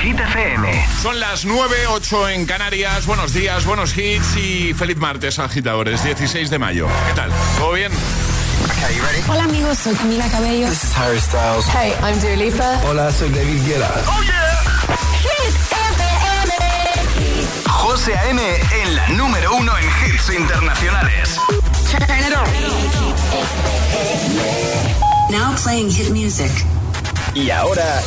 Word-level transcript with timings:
Hit 0.00 0.18
FM. 0.18 0.86
Son 1.02 1.18
las 1.18 1.44
9, 1.44 1.86
8 1.88 2.28
en 2.28 2.46
Canarias. 2.46 3.06
Buenos 3.06 3.32
días, 3.32 3.64
buenos 3.64 3.96
hits 3.96 4.36
y 4.36 4.72
feliz 4.74 4.96
martes, 4.96 5.38
agitadores. 5.38 6.04
16 6.04 6.50
de 6.50 6.58
mayo. 6.58 6.86
¿Qué 7.08 7.14
tal? 7.14 7.30
¿Todo 7.58 7.72
bien? 7.72 7.90
Hola 9.28 9.44
amigos, 9.44 9.78
soy 9.78 9.94
Camila 9.94 10.28
Cabello. 10.28 10.68
This 10.68 10.84
is 10.84 10.96
Harry 10.96 11.20
Styles. 11.20 11.66
Hey, 11.66 11.92
I'm 12.02 12.18
Dua 12.20 12.36
Lipa. 12.36 12.80
Hola, 12.88 13.10
soy 13.10 13.28
David 13.30 13.66
Guetta. 13.66 13.90
Oh 14.06 14.22
yeah. 14.22 14.48
Hit 15.20 15.54
FM. 15.96 16.52
José 17.68 18.14
A.M. 18.16 18.40
en 18.82 18.96
la 18.96 19.08
número 19.08 19.56
uno 19.56 19.72
en 19.78 19.84
hits 19.84 20.30
internacionales. 20.30 21.38
Now 25.30 25.54
playing 25.56 25.90
hit 25.90 26.10
music. 26.10 26.52
Y 27.34 27.50
ahora 27.50 28.00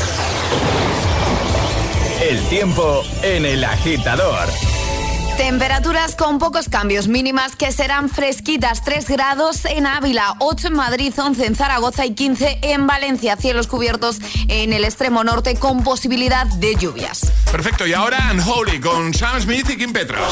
el 2.22 2.40
tiempo 2.50 3.04
en 3.24 3.46
el 3.46 3.64
agitador. 3.64 4.48
Temperaturas 5.38 6.16
con 6.16 6.38
pocos 6.38 6.70
cambios 6.70 7.08
mínimas 7.08 7.56
que 7.56 7.72
serán 7.72 8.10
fresquitas. 8.10 8.84
3 8.84 9.08
grados 9.08 9.66
en 9.66 9.88
Ávila, 9.88 10.36
8 10.38 10.68
en 10.68 10.74
Madrid, 10.74 11.14
11 11.18 11.48
en 11.48 11.56
Zaragoza 11.56 12.06
y 12.06 12.14
15 12.14 12.60
en 12.62 12.86
Valencia. 12.86 13.38
Cielos 13.38 13.66
cubiertos 13.66 14.20
en 14.48 14.72
el 14.72 14.84
extremo 14.84 15.24
norte 15.24 15.56
con 15.56 15.84
posibilidad 15.84 16.46
de 16.46 16.76
lluvias. 16.76 17.32
Perfecto, 17.52 17.88
y 17.88 17.94
ahora 17.94 18.30
Unholy 18.32 18.80
con 18.80 19.16
Sam 19.16 19.42
Smith 19.42 19.68
y 19.72 19.78
Kim 19.78 19.92
Petras. 19.92 20.32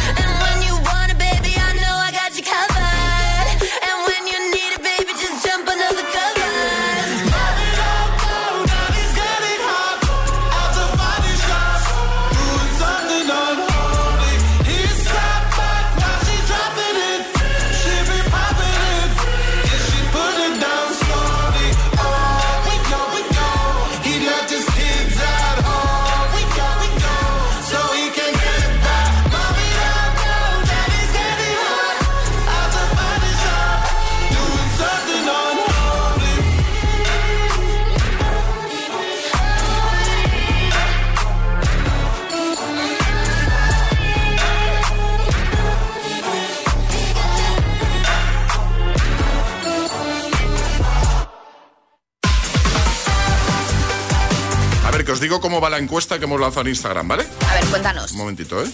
Digo 55.31 55.39
cómo 55.39 55.61
va 55.61 55.69
la 55.69 55.77
encuesta 55.77 56.19
que 56.19 56.25
hemos 56.25 56.41
lanzado 56.41 56.63
en 56.63 56.67
Instagram, 56.67 57.07
¿vale? 57.07 57.25
A 57.49 57.53
ver, 57.53 57.63
cuéntanos. 57.67 58.11
Un 58.11 58.17
momentito, 58.17 58.61
¿eh? 58.61 58.67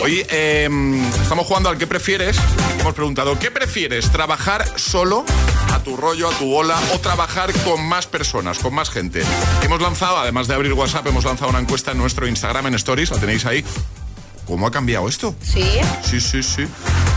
Hoy 0.00 0.24
eh, 0.30 0.68
estamos 1.20 1.44
jugando 1.44 1.68
al 1.68 1.76
que 1.76 1.88
prefieres. 1.88 2.36
Hemos 2.78 2.94
preguntado, 2.94 3.36
¿qué 3.36 3.50
prefieres? 3.50 4.12
¿Trabajar 4.12 4.64
solo, 4.78 5.24
a 5.72 5.80
tu 5.80 5.96
rollo, 5.96 6.30
a 6.30 6.32
tu 6.38 6.44
bola, 6.46 6.80
o 6.94 7.00
trabajar 7.00 7.52
con 7.64 7.84
más 7.84 8.06
personas, 8.06 8.60
con 8.60 8.72
más 8.72 8.90
gente? 8.90 9.24
Hemos 9.62 9.82
lanzado, 9.82 10.16
además 10.18 10.46
de 10.46 10.54
abrir 10.54 10.72
WhatsApp, 10.74 11.04
hemos 11.08 11.24
lanzado 11.24 11.50
una 11.50 11.58
encuesta 11.58 11.90
en 11.90 11.98
nuestro 11.98 12.28
Instagram, 12.28 12.68
en 12.68 12.74
Stories, 12.74 13.10
la 13.10 13.18
tenéis 13.18 13.44
ahí. 13.44 13.64
¿Cómo 14.46 14.68
ha 14.68 14.70
cambiado 14.70 15.08
esto? 15.08 15.34
Sí. 15.42 15.68
Sí, 16.04 16.20
sí, 16.20 16.44
sí. 16.44 16.64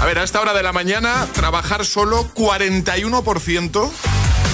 A 0.01 0.05
ver, 0.05 0.17
a 0.17 0.23
esta 0.23 0.41
hora 0.41 0.55
de 0.55 0.63
la 0.63 0.73
mañana, 0.73 1.27
trabajar 1.33 1.85
solo 1.85 2.27
41%, 2.33 3.91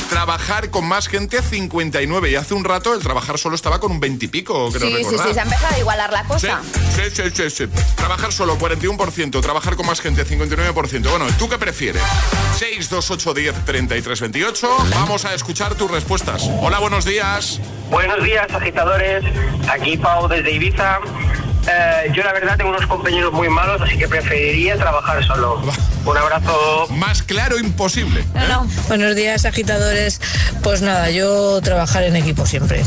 trabajar 0.10 0.70
con 0.70 0.86
más 0.86 1.08
gente 1.08 1.42
59%. 1.42 2.30
Y 2.30 2.36
hace 2.36 2.54
un 2.54 2.64
rato 2.64 2.94
el 2.94 3.02
trabajar 3.02 3.38
solo 3.38 3.56
estaba 3.56 3.80
con 3.80 3.92
un 3.92 4.00
20 4.00 4.26
y 4.26 4.28
pico, 4.28 4.70
creo 4.72 4.88
Sí, 4.90 4.96
sí, 4.98 5.04
recordar. 5.04 5.28
sí, 5.28 5.34
se 5.34 5.40
ha 5.40 5.44
empezado 5.44 5.76
a 5.76 5.80
igualar 5.80 6.12
la 6.12 6.24
cosa. 6.26 6.62
sí, 6.96 7.02
sí, 7.14 7.24
sí, 7.34 7.50
sí. 7.50 7.68
Trabajar 7.96 8.32
solo 8.32 8.58
41%, 8.58 9.42
trabajar 9.42 9.76
con 9.76 9.86
más 9.88 10.02
gente 10.02 10.26
59%. 10.26 11.10
Bueno, 11.10 11.26
¿tú 11.38 11.50
qué 11.50 11.58
prefieres? 11.58 12.02
628 12.58 13.34
10 13.34 13.66
33 13.66 14.22
28. 14.22 14.78
Vamos 14.92 15.26
a 15.26 15.34
escuchar 15.34 15.76
tus 15.76 15.90
respuestas. 15.90 16.44
Hola, 16.62 16.80
buenos 16.80 17.06
días. 17.06 17.60
Buenos 17.90 18.24
días, 18.24 18.48
agitadores. 18.52 19.24
Aquí 19.70 19.98
Pau 19.98 20.28
desde 20.28 20.52
Ibiza. 20.52 21.00
Eh, 21.68 22.12
yo 22.14 22.24
la 22.24 22.34
verdad 22.34 22.58
tengo 22.58 22.72
unos 22.72 22.86
compañeros 22.88 23.32
muy 23.32 23.50
malos, 23.50 23.82
así 23.82 23.98
que 23.98 24.08
preferiría 24.08 24.76
trabajar 24.76 25.26
solo. 25.26 25.62
Un 26.06 26.18
abrazo. 26.18 26.88
Más 26.90 27.24
claro 27.24 27.58
imposible. 27.58 28.26
No, 28.34 28.48
no. 28.48 28.68
Buenos 28.90 29.16
días, 29.16 29.46
agitadores. 29.46 30.20
Pues 30.62 30.82
nada, 30.82 31.10
yo 31.10 31.62
trabajar 31.62 32.04
en 32.04 32.18
equipo 32.18 32.46
siempre. 32.46 32.84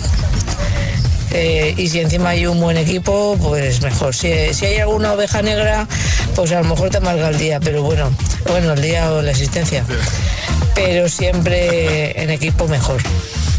Eh, 1.32 1.74
y 1.76 1.88
si 1.88 2.00
encima 2.00 2.30
hay 2.30 2.46
un 2.46 2.60
buen 2.60 2.76
equipo, 2.76 3.36
pues 3.42 3.82
mejor. 3.82 4.14
Si, 4.14 4.54
si 4.54 4.66
hay 4.66 4.78
alguna 4.78 5.12
oveja 5.12 5.42
negra, 5.42 5.86
pues 6.34 6.52
a 6.52 6.60
lo 6.60 6.68
mejor 6.68 6.90
te 6.90 6.98
amarga 6.98 7.28
el 7.28 7.38
día, 7.38 7.58
pero 7.60 7.82
bueno, 7.82 8.10
bueno, 8.48 8.74
el 8.74 8.82
día 8.82 9.10
o 9.12 9.22
la 9.22 9.30
existencia. 9.30 9.84
Pero 10.74 11.08
siempre 11.08 12.22
en 12.22 12.28
equipo 12.28 12.68
mejor. 12.68 13.00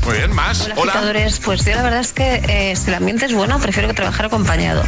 Muy 0.07 0.19
bien, 0.19 0.33
más. 0.33 0.61
Hola, 0.61 0.75
Hola. 0.77 0.91
agitadores. 0.93 1.39
Pues 1.41 1.65
yo 1.65 1.75
la 1.75 1.83
verdad 1.83 1.99
es 1.99 2.13
que 2.13 2.41
eh, 2.47 2.73
si 2.77 2.87
el 2.87 2.93
ambiente 2.93 3.25
es 3.25 3.33
bueno, 3.33 3.59
prefiero 3.59 3.89
que 3.89 3.93
trabajar 3.93 4.27
acompañado. 4.27 4.81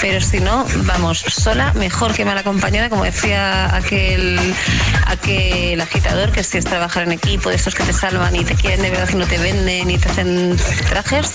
Pero 0.00 0.20
si 0.20 0.38
no, 0.38 0.64
vamos, 0.84 1.18
sola, 1.18 1.72
mejor 1.72 2.14
que 2.14 2.24
mal 2.24 2.38
acompañada, 2.38 2.88
como 2.88 3.02
decía 3.02 3.74
aquel, 3.74 4.38
aquel 5.06 5.80
agitador, 5.80 6.30
que 6.30 6.44
si 6.44 6.58
es 6.58 6.64
trabajar 6.64 7.02
en 7.02 7.10
equipo, 7.10 7.50
de 7.50 7.56
estos 7.56 7.74
que 7.74 7.82
te 7.82 7.92
salvan 7.92 8.36
y 8.36 8.44
te 8.44 8.54
quieren 8.54 8.80
de 8.82 8.90
verdad 8.90 9.08
y 9.12 9.16
no 9.16 9.26
te 9.26 9.38
venden 9.38 9.90
y 9.90 9.98
te 9.98 10.08
hacen 10.08 10.56
trajes 10.88 11.32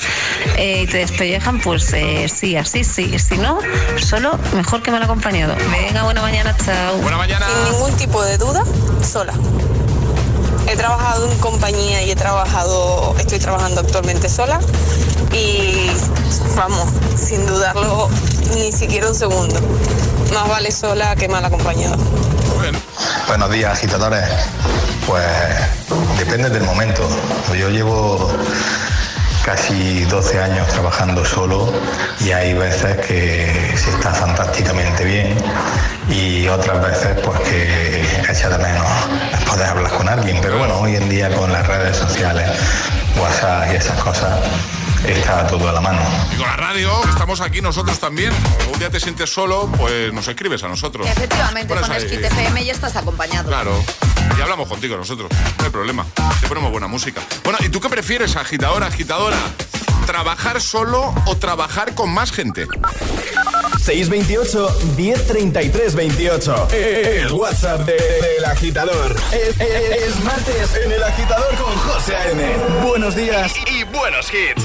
eh, 0.55 0.83
y 0.83 0.87
te 0.87 0.99
despellejan, 0.99 1.59
pues 1.59 1.91
eh, 1.91 2.29
sí, 2.33 2.55
así 2.55 2.85
sí. 2.85 3.19
Si 3.19 3.37
no, 3.37 3.59
solo, 3.97 4.39
mejor 4.53 4.81
que 4.81 4.91
mal 4.91 5.03
acompañado. 5.03 5.57
Venga, 5.71 6.03
buena 6.03 6.21
mañana, 6.21 6.55
chao. 6.63 6.99
Buena 6.99 7.17
mañana. 7.17 7.45
Sin 7.47 7.73
ningún 7.73 7.97
tipo 7.97 8.23
de 8.23 8.37
duda, 8.37 8.63
sola. 9.03 9.33
He 10.67 10.75
trabajado 10.75 11.29
en 11.29 11.37
compañía 11.39 12.01
y 12.03 12.11
he 12.11 12.15
trabajado, 12.15 13.15
estoy 13.19 13.39
trabajando 13.39 13.81
actualmente 13.81 14.29
sola 14.29 14.59
y 15.31 15.89
vamos, 16.55 16.89
sin 17.15 17.45
dudarlo 17.45 18.09
ni 18.55 18.71
siquiera 18.71 19.07
un 19.07 19.15
segundo. 19.15 19.59
Más 20.33 20.49
vale 20.49 20.71
sola 20.71 21.15
que 21.15 21.27
mal 21.27 21.45
acompañada. 21.45 21.97
Buenos 23.27 23.51
días, 23.51 23.73
agitadores. 23.73 24.23
Pues 25.07 25.25
depende 26.17 26.49
del 26.49 26.63
momento. 26.63 27.07
Yo 27.57 27.69
llevo 27.69 28.31
casi 29.45 30.03
12 30.05 30.39
años 30.39 30.67
trabajando 30.69 31.23
solo 31.23 31.71
y 32.19 32.31
hay 32.31 32.55
veces 32.55 32.97
que 33.05 33.73
se 33.77 33.91
está 33.91 34.11
fantásticamente 34.11 35.05
bien 35.05 35.37
y 36.09 36.47
otras 36.47 36.81
veces 36.81 37.19
pues 37.23 37.39
que 37.41 38.01
echa 38.27 38.49
de 38.49 38.57
menos 38.57 38.87
poder 39.47 39.67
hablar 39.67 39.91
con 39.91 40.09
alguien. 40.09 40.39
Pero 40.41 40.57
bueno, 40.57 40.79
hoy 40.79 40.95
en 40.95 41.07
día 41.09 41.29
con 41.29 41.51
las 41.51 41.67
redes 41.67 41.95
sociales, 41.95 42.49
WhatsApp 43.21 43.71
y 43.71 43.75
esas 43.75 44.01
cosas, 44.01 44.39
está 45.05 45.47
todo 45.47 45.67
a 45.69 45.73
la 45.73 45.81
mano. 45.81 45.99
Y 46.33 46.37
con 46.37 46.47
la 46.47 46.55
radio, 46.55 46.91
estamos 47.09 47.41
aquí 47.41 47.61
nosotros 47.61 47.99
también. 47.99 48.31
Un 48.71 48.79
día 48.79 48.89
te 48.89 48.99
sientes 48.99 49.29
solo, 49.31 49.69
pues 49.77 50.11
nos 50.13 50.27
escribes 50.27 50.63
a 50.63 50.67
nosotros. 50.67 51.07
Efectivamente, 51.07 51.73
con 51.73 51.83
Skit 51.83 52.23
FM 52.23 52.65
ya 52.65 52.73
estás 52.73 52.95
acompañado. 52.95 53.47
Claro. 53.49 53.83
Y 54.37 54.41
hablamos 54.41 54.67
contigo 54.67 54.97
nosotros. 54.97 55.29
No 55.59 55.65
hay 55.65 55.71
problema. 55.71 56.05
Te 56.41 56.47
ponemos 56.47 56.71
buena 56.71 56.87
música. 56.87 57.21
Bueno, 57.43 57.59
¿y 57.63 57.69
tú 57.69 57.79
qué 57.79 57.89
prefieres, 57.89 58.35
agitadora, 58.35 58.87
agitadora? 58.87 59.37
¿Trabajar 60.05 60.61
solo 60.61 61.13
o 61.25 61.37
trabajar 61.37 61.95
con 61.95 62.11
más 62.11 62.31
gente? 62.31 62.67
628 63.83 64.77
1033 64.97 65.95
28. 65.95 66.67
El 66.71 67.31
WhatsApp 67.31 67.81
de- 67.81 67.93
del 67.93 68.45
agitador. 68.45 69.15
Es, 69.31 69.59
es- 69.59 70.03
es 70.07 70.23
martes 70.23 70.75
en 70.83 70.91
el 70.91 71.03
agitador 71.03 71.55
con 71.55 71.75
José 71.77 72.15
A.M. 72.15 72.43
Buenos 72.85 73.15
días 73.15 73.51
y 73.71 73.83
buenos 73.85 74.27
hits. 74.33 74.64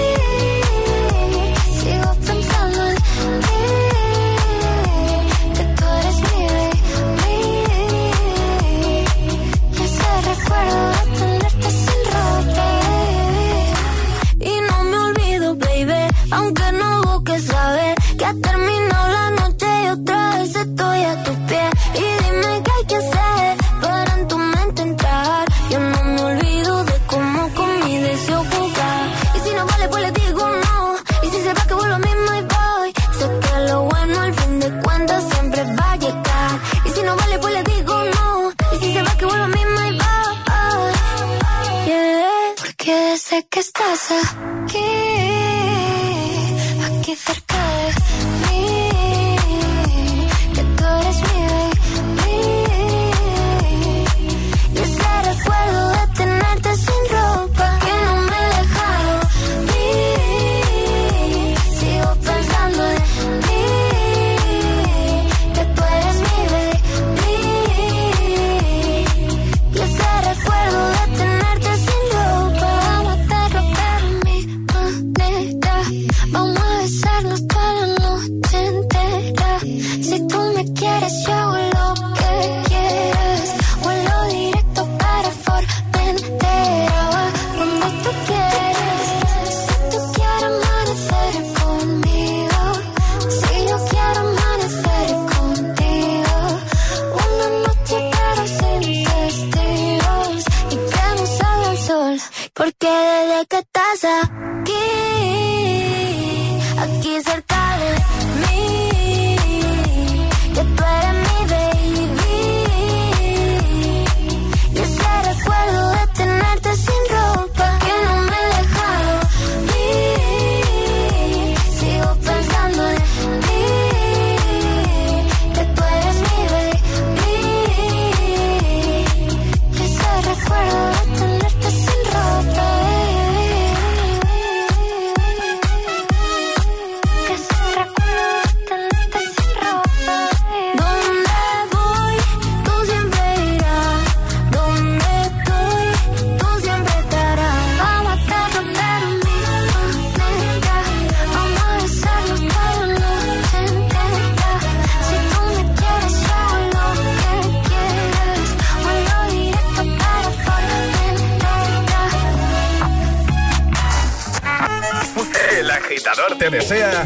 agitador 165.83 166.37
te 166.37 166.49
desea 166.49 167.05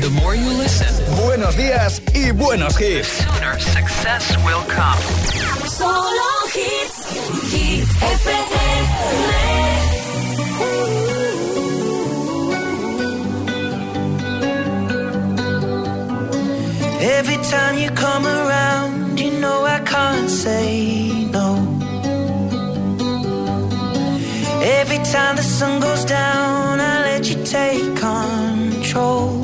buenos 1.23 1.55
días 1.55 2.01
y 2.13 2.31
buenos 2.31 2.79
hits. 2.79 3.07
Sooner 3.07 3.59
success 3.59 4.37
will 4.43 4.63
come. 4.67 4.99
Solo 5.67 6.29
hits. 6.53 7.05
Hit 7.51 7.85
Every 17.01 17.37
time 17.37 17.77
you 17.77 17.89
come 17.91 18.25
around, 18.25 19.19
you 19.19 19.31
know 19.39 19.63
I 19.65 19.79
can't 19.79 20.29
say 20.29 21.25
no. 21.31 21.75
Every 24.61 24.97
time 24.97 25.35
the 25.35 25.43
sun 25.43 25.79
goes 25.79 26.03
down, 26.05 26.79
I 26.79 27.01
let 27.03 27.29
you 27.29 27.43
take 27.43 27.94
control. 28.95 29.34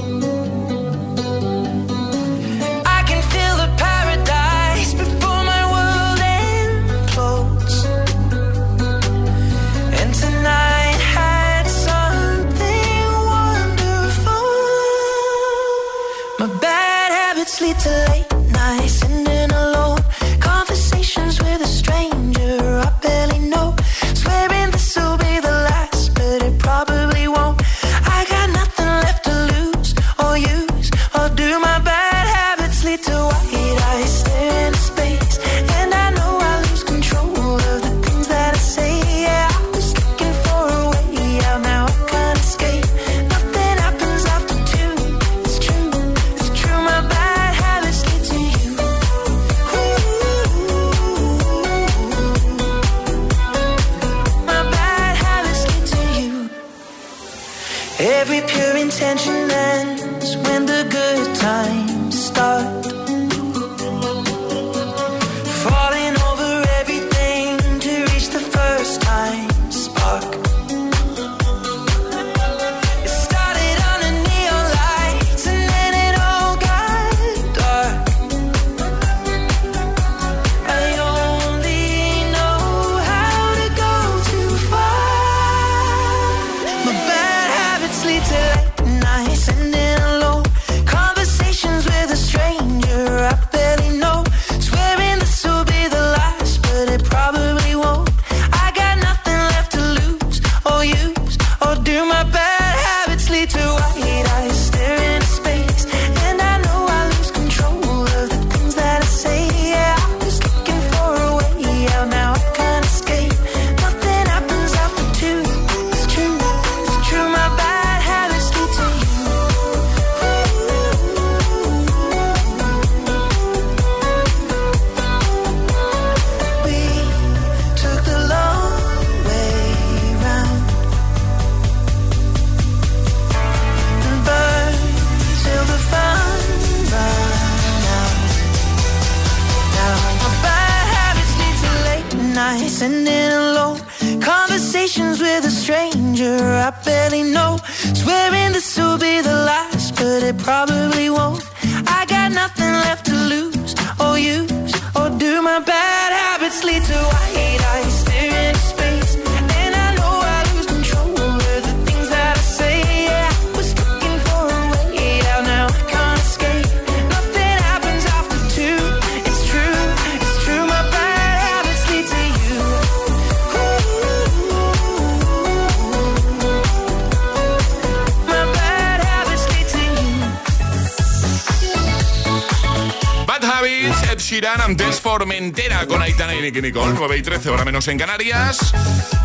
Nicky 186.62 186.78
Nicole, 186.78 186.94
9 186.96 187.18
y 187.18 187.22
13, 187.22 187.50
hora 187.50 187.66
menos 187.66 187.88
en 187.88 187.98
Canarias. 187.98 188.74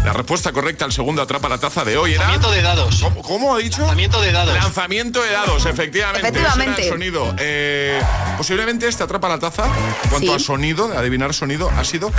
La 0.05 0.13
respuesta 0.13 0.53
correcta 0.53 0.85
al 0.85 0.93
segundo 0.93 1.21
atrapa 1.21 1.49
la 1.49 1.59
taza 1.59 1.85
de 1.85 1.97
hoy 1.99 2.13
era... 2.15 2.23
Lanzamiento 2.29 2.51
de 2.53 2.63
dados. 2.63 3.01
¿Cómo, 3.03 3.23
cómo 3.23 3.55
ha 3.55 3.59
dicho? 3.59 3.81
Lanzamiento 3.83 4.21
de 4.23 4.33
dados. 4.33 4.55
Lanzamiento 4.55 5.23
de 5.23 5.31
dados, 5.33 5.67
efectivamente. 5.67 6.29
Efectivamente. 6.29 6.83
El 6.85 6.89
sonido. 6.89 7.35
Eh, 7.39 8.01
posiblemente 8.37 8.89
este 8.89 9.03
atrapa 9.03 9.29
la 9.29 9.39
taza, 9.39 9.67
en 9.67 10.11
cuanto 10.11 10.29
Sí. 10.29 10.35
a 10.35 10.39
sonido, 10.39 10.89
de 10.89 10.97
adivinar 10.97 11.35
sonido, 11.35 11.71
ha 11.77 11.85
sido 11.85 12.11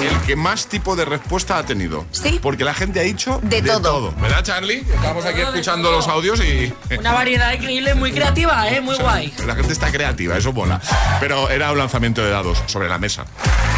el 0.00 0.20
que 0.26 0.34
más 0.36 0.66
tipo 0.66 0.96
de 0.96 1.04
respuesta 1.04 1.58
ha 1.58 1.64
tenido. 1.64 2.04
Sí. 2.10 2.38
Porque 2.42 2.64
la 2.64 2.74
gente 2.74 3.00
ha 3.00 3.04
dicho 3.04 3.38
De 3.42 3.62
todo. 3.62 4.12
¿Verdad, 4.20 4.42
Charlie? 4.42 4.78
Estamos 4.94 5.24
aquí 5.24 5.40
escuchando 5.42 5.90
los 5.92 6.08
audios 6.08 6.40
y... 6.40 6.72
Una 6.98 7.12
variedad 7.12 7.52
increíble, 7.52 7.94
muy 7.94 8.12
creativa, 8.12 8.68
¿eh? 8.68 8.80
Muy 8.80 8.96
guay. 8.96 9.32
La 9.46 9.54
gente 9.54 9.72
está 9.72 9.90
creativa, 9.92 10.36
eso 10.36 10.52
mola. 10.52 10.80
Pero 11.20 11.48
era 11.50 11.70
un 11.70 11.78
lanzamiento 11.78 12.22
de 12.22 12.30
dados 12.30 12.62
sobre 12.66 12.88
la 12.88 12.98
mesa. 12.98 13.24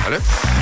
¿Vale? 0.04 0.18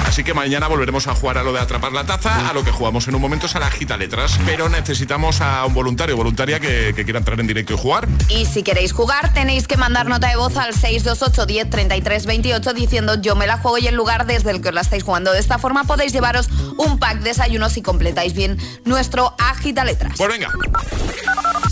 Así 0.07 0.25
que 0.25 0.35
mañana 0.35 0.67
volveremos 0.67 1.07
a 1.07 1.15
jugar 1.15 1.39
a 1.39 1.43
lo 1.45 1.53
de 1.53 1.61
atrapar 1.61 1.93
la 1.93 2.05
taza, 2.05 2.49
a 2.49 2.53
lo 2.53 2.65
que 2.65 2.73
jugamos 2.73 3.07
en 3.07 3.15
un 3.15 3.21
momento 3.21 3.47
es 3.47 3.55
a 3.55 3.61
la 3.61 3.71
gita 3.71 3.97
letras. 3.97 4.39
Pero 4.45 4.69
necesitamos 4.69 5.41
a 5.41 5.65
un 5.65 5.73
voluntario 5.75 6.15
o 6.15 6.19
voluntaria 6.19 6.59
que, 6.59 6.93
que 6.97 7.05
quiera 7.05 7.19
entrar 7.21 7.39
en 7.39 7.47
directo 7.47 7.75
y 7.75 7.77
jugar. 7.77 8.09
Y 8.29 8.45
si 8.47 8.63
queréis 8.65 8.93
jugar, 8.93 9.33
tenéis 9.33 9.69
que 9.69 9.77
mandar 9.77 10.07
nota 10.09 10.29
de 10.29 10.37
voz 10.37 10.57
al 10.57 10.75
628 10.75 11.47
10 11.47 11.71
33 11.71 12.27
28 12.27 12.73
diciendo 12.75 13.15
yo 13.23 13.37
me 13.37 13.47
la 13.47 13.59
juego 13.59 13.79
y 13.79 13.87
el 13.87 13.95
lugar 13.95 14.27
desde 14.27 14.51
el 14.51 14.61
que 14.61 14.69
os 14.71 14.75
la 14.75 14.81
estáis 14.81 15.05
jugando. 15.05 15.33
De 15.33 15.39
esta 15.39 15.59
forma 15.59 15.85
podéis 15.85 16.13
llevaros 16.13 16.49
un 16.77 16.99
pack 16.99 17.19
de 17.19 17.31
desayunos 17.31 17.73
si 17.73 17.83
completáis 17.83 18.35
bien 18.35 18.59
nuestro 18.85 19.35
agita 19.39 19.85
letras. 19.85 20.15
Pues 20.17 20.29
venga. 20.29 20.49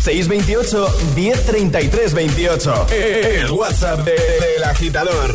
628 0.01 0.97
1033 1.17 2.15
28. 2.15 2.87
El 2.91 3.51
WhatsApp 3.51 4.01
de- 4.05 4.13
del 4.13 4.65
agitador. 4.65 5.35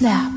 Snap. 0.00 0.32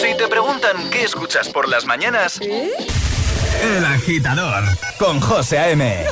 Si 0.00 0.16
te 0.16 0.26
preguntan 0.26 0.88
qué 0.90 1.04
escuchas 1.04 1.50
por 1.50 1.68
las 1.68 1.84
mañanas, 1.84 2.40
El 2.40 3.84
Agitador 3.84 4.64
con 4.98 5.20
José 5.20 5.58
A.M. 5.58 6.04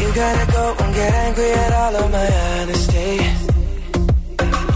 You 0.00 0.08
gotta 0.14 0.46
go 0.52 0.74
and 0.84 0.94
get 0.94 1.14
angry 1.26 1.52
at 1.52 1.72
all 1.72 1.96
of 1.96 2.10
my 2.10 2.28
honesty. 2.60 3.12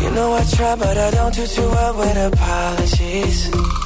You 0.02 0.10
know 0.10 0.34
I 0.34 0.44
try, 0.54 0.76
but 0.76 0.96
I 0.98 1.10
don't 1.12 1.34
do 1.34 1.46
too 1.46 1.68
well 1.70 1.94
with 1.96 2.16
apologies. 2.32 3.85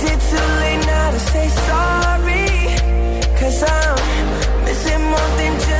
Is 0.00 0.06
it 0.12 0.20
too 0.30 0.46
late 0.62 0.86
now 0.86 1.10
to 1.10 1.20
say 1.20 1.48
sorry? 1.68 2.48
Cause 3.38 3.62
I'm 3.62 4.64
missing 4.64 5.02
more 5.12 5.30
than 5.36 5.52
just 5.60 5.79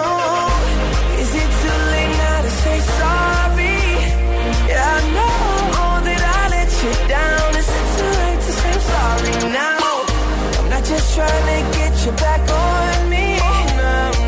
just 10.91 11.15
trying 11.15 11.29
to 11.29 11.77
get 11.77 12.05
you 12.05 12.11
back 12.13 12.41
on 12.51 13.09
me. 13.09 13.37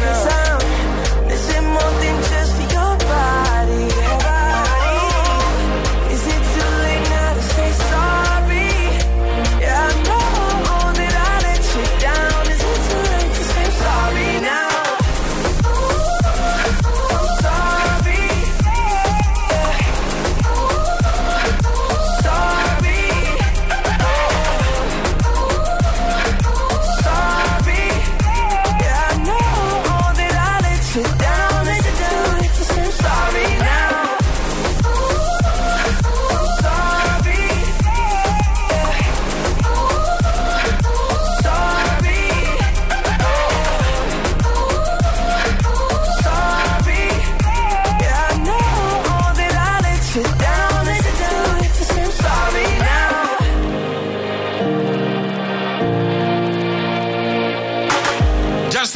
Cause 0.02 0.28
I'm 0.28 0.43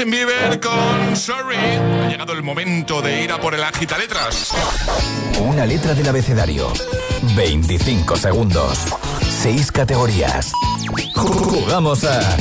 Justin 0.08 0.12
Bieber 0.12 0.60
con 0.60 1.16
Sorry. 1.16 1.56
Ha 1.58 2.10
llegado 2.10 2.34
el 2.34 2.44
momento 2.44 3.02
de 3.02 3.24
ir 3.24 3.32
a 3.32 3.40
por 3.40 3.54
el 3.54 3.64
agita 3.64 3.98
letras. 3.98 4.54
Una 5.40 5.66
letra 5.66 5.94
del 5.94 6.08
abecedario. 6.08 6.72
25 7.36 8.16
segundos. 8.16 8.86
6 9.42 9.72
categorías. 9.72 10.52
Jugamos 11.16 12.04
a. 12.06 12.38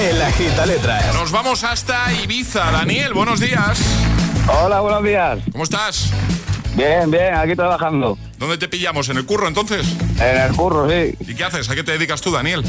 El 0.00 0.22
agita 0.22 0.66
letras. 0.66 1.14
Nos 1.14 1.32
vamos 1.32 1.64
hasta 1.64 2.12
Ibiza. 2.12 2.70
Daniel, 2.70 3.14
buenos 3.14 3.40
días. 3.40 3.80
Hola, 4.48 4.80
buenos 4.80 5.04
días. 5.04 5.38
¿Cómo 5.50 5.64
estás? 5.64 6.12
Bien, 6.74 7.10
bien, 7.10 7.34
aquí 7.34 7.54
trabajando. 7.54 8.16
¿Dónde 8.38 8.58
te 8.58 8.68
pillamos? 8.68 9.08
¿En 9.08 9.18
el 9.18 9.26
curro 9.26 9.48
entonces? 9.48 9.86
En 10.20 10.40
el 10.40 10.52
curro, 10.52 10.88
sí. 10.88 11.14
¿Y 11.20 11.34
qué 11.34 11.44
haces? 11.44 11.68
¿A 11.68 11.74
qué 11.74 11.84
te 11.84 11.92
dedicas 11.92 12.20
tú, 12.20 12.30
Daniel? 12.30 12.64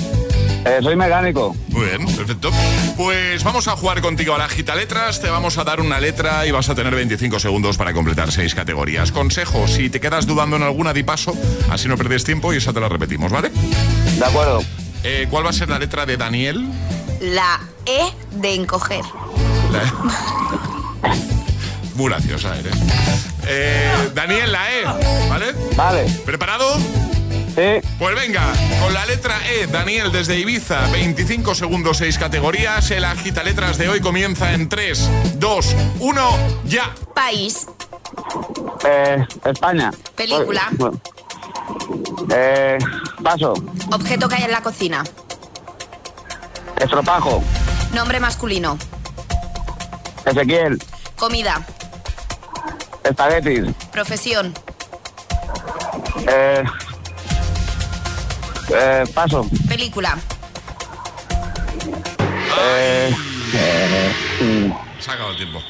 Eh, 0.65 0.79
soy 0.81 0.95
mecánico. 0.95 1.55
Muy 1.69 1.85
bien, 1.87 2.05
perfecto. 2.15 2.49
Pues 2.95 3.43
vamos 3.43 3.67
a 3.67 3.75
jugar 3.75 4.01
contigo 4.01 4.33
a 4.33 4.37
la 4.37 4.47
gita 4.47 4.75
letras. 4.75 5.19
Te 5.19 5.29
vamos 5.29 5.57
a 5.57 5.63
dar 5.65 5.81
una 5.81 5.99
letra 5.99 6.45
y 6.45 6.51
vas 6.51 6.69
a 6.69 6.75
tener 6.75 6.95
25 6.95 7.39
segundos 7.39 7.77
para 7.77 7.91
completar 7.93 8.31
seis 8.31 8.55
categorías. 8.55 9.11
Consejo, 9.11 9.67
si 9.67 9.89
te 9.89 9.99
quedas 9.99 10.25
dudando 10.25 10.55
en 10.55 10.63
alguna, 10.63 10.93
di 10.93 11.03
paso, 11.03 11.33
así 11.69 11.87
no 11.89 11.97
pierdes 11.97 12.23
tiempo 12.23 12.53
y 12.53 12.57
esa 12.57 12.71
te 12.71 12.79
la 12.79 12.87
repetimos, 12.87 13.31
¿vale? 13.31 13.49
De 14.17 14.25
acuerdo. 14.25 14.61
Eh, 15.03 15.27
¿Cuál 15.29 15.45
va 15.45 15.49
a 15.49 15.53
ser 15.53 15.67
la 15.69 15.79
letra 15.79 16.05
de 16.05 16.15
Daniel? 16.15 16.65
La 17.19 17.59
E 17.85 18.11
de 18.31 18.53
encoger. 18.55 19.03
La- 19.71 19.93
Muy 21.95 22.09
graciosa 22.09 22.57
eres. 22.57 22.73
Eh, 23.47 23.91
Daniel, 24.15 24.51
la 24.51 24.73
E, 24.73 24.83
¿vale? 25.29 25.45
Vale. 25.75 26.05
¿Preparado? 26.25 26.77
Sí. 27.55 27.87
Pues 27.99 28.15
venga, 28.15 28.41
con 28.81 28.93
la 28.93 29.05
letra 29.05 29.35
E, 29.47 29.67
Daniel 29.67 30.11
desde 30.11 30.39
Ibiza, 30.39 30.87
25 30.91 31.53
segundos, 31.53 31.97
6 31.97 32.17
categorías. 32.17 32.89
El 32.89 33.05
agita 33.05 33.43
letras 33.43 33.77
de 33.77 33.89
hoy 33.89 34.01
comienza 34.01 34.53
en 34.53 34.69
3, 34.69 35.09
2, 35.35 35.75
1, 35.99 36.37
ya. 36.65 36.93
País. 37.13 37.67
Eh, 38.85 39.23
España. 39.45 39.91
Película. 40.15 40.71
Eh, 42.31 42.79
paso. 43.23 43.53
Objeto 43.91 44.27
que 44.27 44.35
hay 44.35 44.43
en 44.43 44.51
la 44.51 44.61
cocina. 44.61 45.03
Estropajo. 46.79 47.43
Nombre 47.93 48.19
masculino. 48.19 48.79
Ezequiel. 50.25 50.81
Comida. 51.17 51.61
Espaguetis. 53.03 53.75
Profesión. 53.91 54.53
Eh, 56.27 56.63
eh, 58.69 59.03
paso. 59.13 59.47
Película. 59.67 60.17
Eh, 62.59 63.15
eh, 63.53 64.13
mm, 64.41 65.01
Se 65.01 65.11
ha 65.11 65.13
acabado 65.13 65.31
el 65.31 65.37
tiempo. 65.37 65.61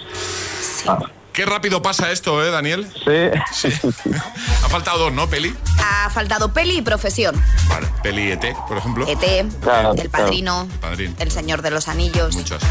ah, 0.88 1.00
Qué 1.32 1.46
rápido 1.46 1.82
pasa 1.82 2.12
esto, 2.12 2.44
¿eh, 2.46 2.52
Daniel? 2.52 2.88
sí. 3.52 3.70
Ha 4.64 4.70
faltado 4.70 5.00
dos, 5.00 5.14
¿no? 5.14 5.28
Peli. 5.28 5.56
Ha 5.84 6.10
faltado 6.12 6.54
peli 6.54 6.78
y 6.78 6.82
profesión. 6.84 7.42
Vale, 7.68 7.88
peli 8.04 8.32
ET, 8.32 8.46
por 8.68 8.78
ejemplo. 8.78 9.08
ET, 9.08 9.48
Claro, 9.62 9.94
El 9.98 10.10
Padrino, 10.12 10.68
Padrino. 10.80 11.16
El 11.20 11.32
Señor 11.32 11.62
de 11.64 11.72
los 11.72 11.88
Anillos. 11.88 12.36
Muchas. 12.36 12.62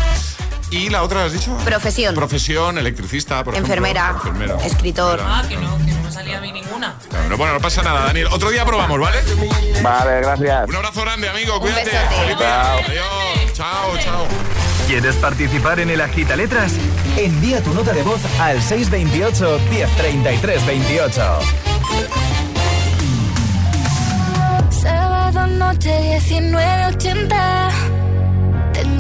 ¿Y 0.72 0.88
la 0.88 1.02
otra 1.02 1.26
has 1.26 1.32
dicho? 1.34 1.54
Profesión. 1.66 2.14
Profesión, 2.14 2.78
electricista, 2.78 3.44
por 3.44 3.54
Enfermera, 3.54 4.16
ejemplo. 4.16 4.30
Enfermera. 4.30 4.66
escritor. 4.66 5.20
Ah, 5.22 5.44
que 5.46 5.56
no, 5.56 5.76
que 5.76 5.92
no 5.92 6.02
me 6.02 6.10
salía 6.10 6.38
a 6.38 6.40
mí 6.40 6.50
ninguna. 6.50 6.94
Claro, 7.10 7.28
no, 7.28 7.36
bueno, 7.36 7.52
no 7.52 7.60
pasa 7.60 7.82
nada, 7.82 8.06
Daniel. 8.06 8.28
Otro 8.32 8.50
día 8.50 8.64
probamos, 8.64 8.98
¿vale? 8.98 9.18
Vale, 9.82 10.20
gracias. 10.22 10.68
Un 10.70 10.76
abrazo 10.76 11.02
grande, 11.02 11.28
amigo. 11.28 11.60
Cuídate. 11.60 11.90
día. 11.90 12.36
Chao. 12.38 12.78
Adiós. 12.88 13.52
Chao, 13.52 13.98
chao. 13.98 14.26
¿Quieres 14.86 15.14
participar 15.16 15.78
en 15.80 15.90
el 15.90 16.00
agita 16.00 16.36
letras? 16.36 16.72
Envía 17.18 17.62
tu 17.62 17.74
nota 17.74 17.92
de 17.92 18.02
voz 18.02 18.20
al 18.40 18.62
628 18.62 19.60
1033 19.70 20.66
28. 20.66 21.38
Sábado 24.70 25.46
noche 25.48 26.18
1980. 26.30 28.01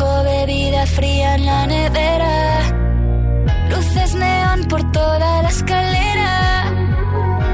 Bebida 0.02 0.86
fría 0.86 1.34
en 1.36 1.46
la 1.46 1.66
nevera. 1.66 2.60
Luces 3.70 4.14
neón 4.14 4.64
por 4.68 4.90
toda 4.92 5.42
la 5.42 5.48
escalera. 5.48 6.64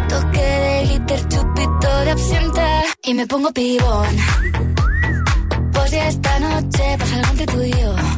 Toque 0.09 0.41
de 0.41 0.87
glitter, 0.87 1.29
chupito 1.29 2.01
de 2.05 2.11
absenta. 2.11 2.83
Y 3.03 3.15
me 3.15 3.27
pongo 3.27 3.53
pibón. 3.53 4.17
Pues 5.73 5.91
ya 5.91 6.09
esta 6.09 6.39
noche 6.41 6.97
pasa 6.99 7.17
algo 7.17 7.31
entre 7.31 7.47
tú 7.47 7.63
y 7.63 7.71
yo. 7.71 8.18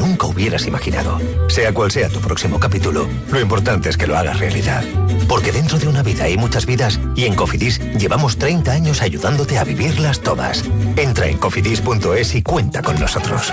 Nunca 0.00 0.26
hubieras 0.26 0.66
imaginado. 0.66 1.20
Sea 1.48 1.72
cual 1.72 1.90
sea 1.90 2.08
tu 2.08 2.20
próximo 2.20 2.58
capítulo, 2.58 3.06
lo 3.30 3.40
importante 3.40 3.90
es 3.90 3.96
que 3.96 4.06
lo 4.06 4.16
hagas 4.16 4.40
realidad. 4.40 4.82
Porque 5.28 5.52
dentro 5.52 5.78
de 5.78 5.86
una 5.86 6.02
vida 6.02 6.24
hay 6.24 6.36
muchas 6.36 6.66
vidas 6.66 6.98
y 7.14 7.26
en 7.26 7.34
Cofidis 7.34 7.78
llevamos 7.96 8.38
30 8.38 8.72
años 8.72 9.02
ayudándote 9.02 9.58
a 9.58 9.64
vivirlas 9.64 10.20
todas. 10.20 10.64
Entra 10.96 11.26
en 11.26 11.36
cofidis.es 11.38 12.34
y 12.34 12.42
cuenta 12.42 12.82
con 12.82 12.98
nosotros. 12.98 13.52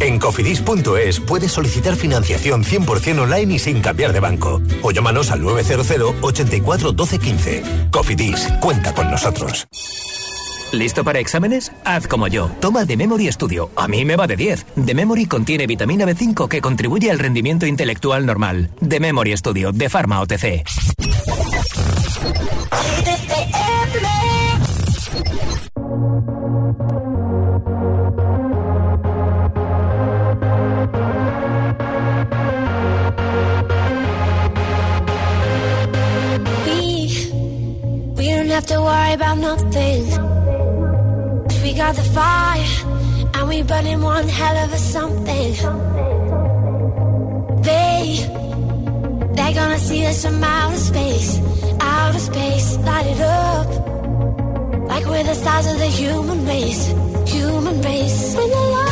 En 0.00 0.18
cofidis.es 0.18 1.20
puedes 1.20 1.52
solicitar 1.52 1.94
financiación 1.94 2.64
100% 2.64 3.20
online 3.20 3.54
y 3.54 3.58
sin 3.58 3.80
cambiar 3.80 4.12
de 4.12 4.20
banco. 4.20 4.60
O 4.82 4.90
llámanos 4.90 5.30
al 5.30 5.42
900 5.42 6.14
84 6.22 6.92
12 6.92 7.18
15. 7.18 7.62
Cofidis, 7.90 8.48
cuenta 8.60 8.94
con 8.94 9.10
nosotros. 9.10 9.68
¿Listo 10.72 11.02
para 11.02 11.18
exámenes? 11.18 11.72
Haz 11.84 12.06
como 12.06 12.28
yo. 12.28 12.50
Toma 12.60 12.86
The 12.86 12.96
Memory 12.96 13.30
Studio. 13.32 13.70
A 13.76 13.88
mí 13.88 14.04
me 14.04 14.16
va 14.16 14.26
de 14.26 14.36
10. 14.36 14.66
The 14.86 14.94
Memory 14.94 15.26
contiene 15.26 15.66
vitamina 15.66 16.06
B5 16.06 16.48
que 16.48 16.60
contribuye 16.60 17.10
al 17.10 17.18
rendimiento 17.18 17.66
intelectual 17.66 18.24
normal. 18.24 18.70
The 18.86 19.00
Memory 19.00 19.36
Studio 19.36 19.72
de 19.72 19.88
Pharma 19.88 20.20
OTC. 20.20 20.64
Worry 38.88 39.12
about 39.14 39.38
nothing. 39.38 40.02
We 41.62 41.70
got 41.74 41.94
the 41.94 42.06
fire, 42.16 42.72
and 43.34 43.48
we 43.48 43.62
burning 43.62 44.02
one 44.02 44.28
hell 44.28 44.56
of 44.64 44.72
a 44.72 44.78
something. 44.78 45.52
They, 47.68 48.02
they're 49.34 49.54
gonna 49.60 49.78
see 49.78 50.06
us 50.06 50.24
from 50.24 50.42
outer 50.42 50.76
space, 50.76 51.40
outer 51.80 52.18
space, 52.18 52.76
light 52.78 53.06
it 53.06 53.20
up. 53.20 53.68
Like 54.88 55.04
we're 55.06 55.24
the 55.24 55.34
stars 55.34 55.66
of 55.72 55.78
the 55.78 55.92
human 56.02 56.46
race, 56.46 56.86
human 57.26 57.82
race. 57.82 58.34
When 58.36 58.50
the 58.50 58.56
lights 58.76 58.89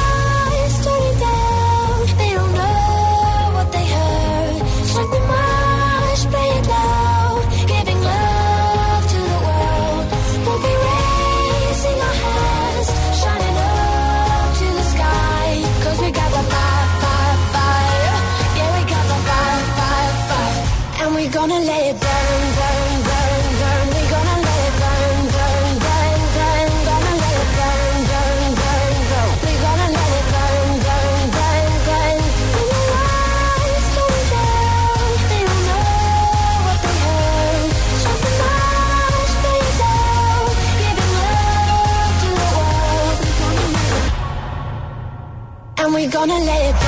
And 45.88 45.94
we're 45.94 46.10
gonna 46.10 46.34
let 46.34 46.68
it 46.68 46.80
burn, 46.82 46.87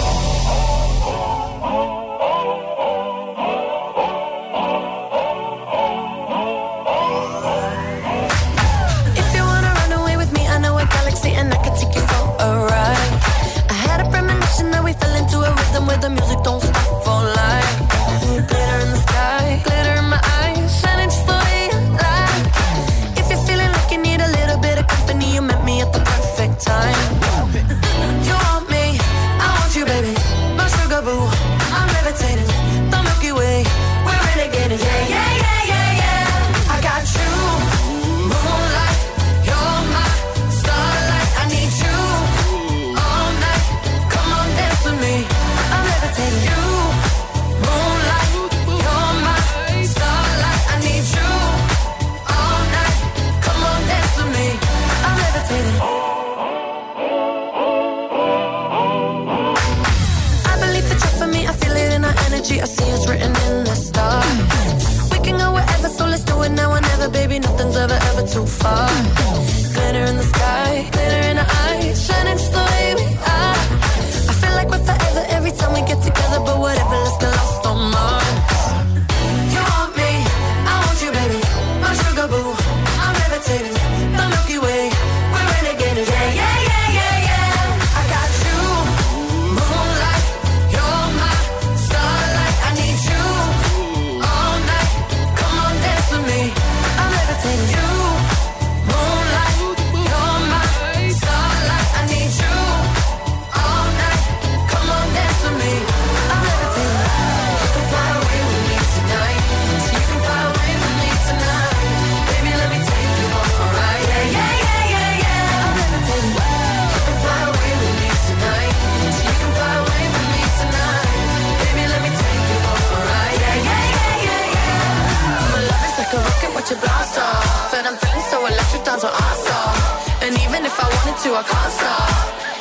to 126.71 126.77
blast 126.79 127.17
off. 127.19 127.73
And 127.75 127.83
I'm 127.87 127.97
feeling 127.99 128.25
so 128.31 128.37
electric, 128.47 128.83
down 128.87 128.99
to 129.03 129.09
awesome. 129.11 129.75
And 130.23 130.33
even 130.39 130.61
if 130.63 130.75
I 130.79 130.87
wanted 130.87 131.17
to, 131.23 131.29
I 131.35 131.43
can't 131.43 131.73
stop. 131.75 132.11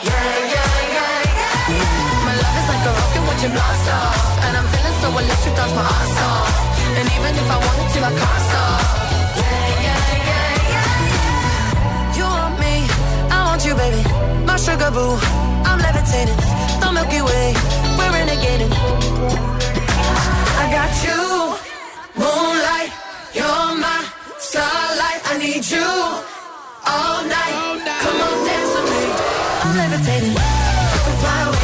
Yeah, 0.02 0.28
yeah, 0.54 0.70
yeah, 0.96 1.38
yeah. 1.38 2.26
My 2.26 2.34
love 2.42 2.56
is 2.61 2.66
like 2.72 2.84
a 2.90 2.92
rocket, 2.98 3.22
watch 3.28 3.42
it 3.46 3.52
blast 3.54 3.86
off. 3.94 4.18
And 4.44 4.52
I'm 4.58 4.66
feeling 4.72 4.96
so 5.02 5.08
electric, 5.14 5.54
down 5.54 5.70
my 5.78 5.84
ass 5.94 6.18
off. 6.26 6.54
And 6.98 7.06
even 7.16 7.32
if 7.38 7.48
I 7.54 7.58
wanted 7.66 7.88
to, 7.94 7.98
I 8.11 8.12
can't 8.20 8.42
stop. 8.50 8.82
Yeah, 9.42 9.68
yeah, 9.86 10.02
yeah, 10.30 10.72
yeah. 10.74 10.88
You 12.18 12.26
want 12.34 12.56
me, 12.64 12.74
I 13.30 13.38
want 13.46 13.62
you, 13.62 13.74
baby. 13.78 14.02
My 14.48 14.56
sugar 14.58 14.90
boo, 14.90 15.14
I'm 15.68 15.78
levitating. 15.78 16.40
The 16.82 16.88
Milky 16.90 17.22
Way, 17.22 17.46
we're 17.94 18.12
renegading. 18.16 18.72
I 20.62 20.64
got 20.74 20.92
you, 21.06 21.20
moonlight. 22.18 22.90
You're 23.32 23.69
need 25.41 25.64
you 25.70 25.80
all 25.80 27.24
night. 27.24 27.80
Come 28.03 28.20
on, 28.26 28.36
dance 28.47 28.72
with 28.76 28.91
me. 28.93 29.05
I'm 29.62 29.76
levitating. 29.76 30.36
I 30.36 30.99
can 31.05 31.16
fly 31.20 31.41
away. 31.49 31.59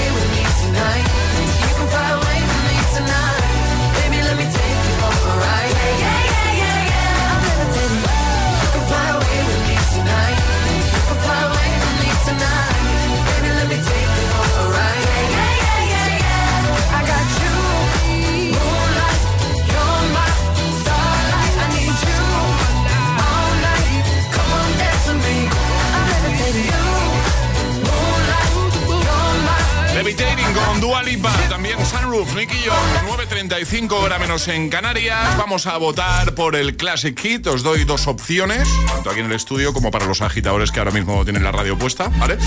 Levitating 30.07 30.53
con 30.53 30.81
Dua 30.81 31.03
Lipa, 31.03 31.33
también 31.49 31.85
Sunroof, 31.85 32.33
Nicky 32.37 32.63
York, 32.63 32.79
9.35 33.09 33.91
hora 33.91 34.21
menos 34.21 34.47
en 34.47 34.71
Canarias. 34.71 35.37
Vamos 35.37 35.67
a 35.67 35.77
votar 35.79 36.33
por 36.37 36.55
el 36.55 36.77
Classic 36.77 37.19
Hit. 37.19 37.49
Os 37.49 37.65
doy 37.65 37.83
dos 37.83 38.07
opciones, 38.07 38.69
tanto 38.87 39.11
aquí 39.11 39.19
en 39.19 39.27
el 39.27 39.33
estudio 39.33 39.73
como 39.73 39.91
para 39.91 40.07
los 40.07 40.23
agitadores 40.23 40.71
que 40.71 40.79
ahora 40.79 40.93
mismo 40.93 41.25
tienen 41.25 41.43
la 41.43 41.51
radio 41.51 41.77
puesta, 41.77 42.07
¿vale? 42.19 42.39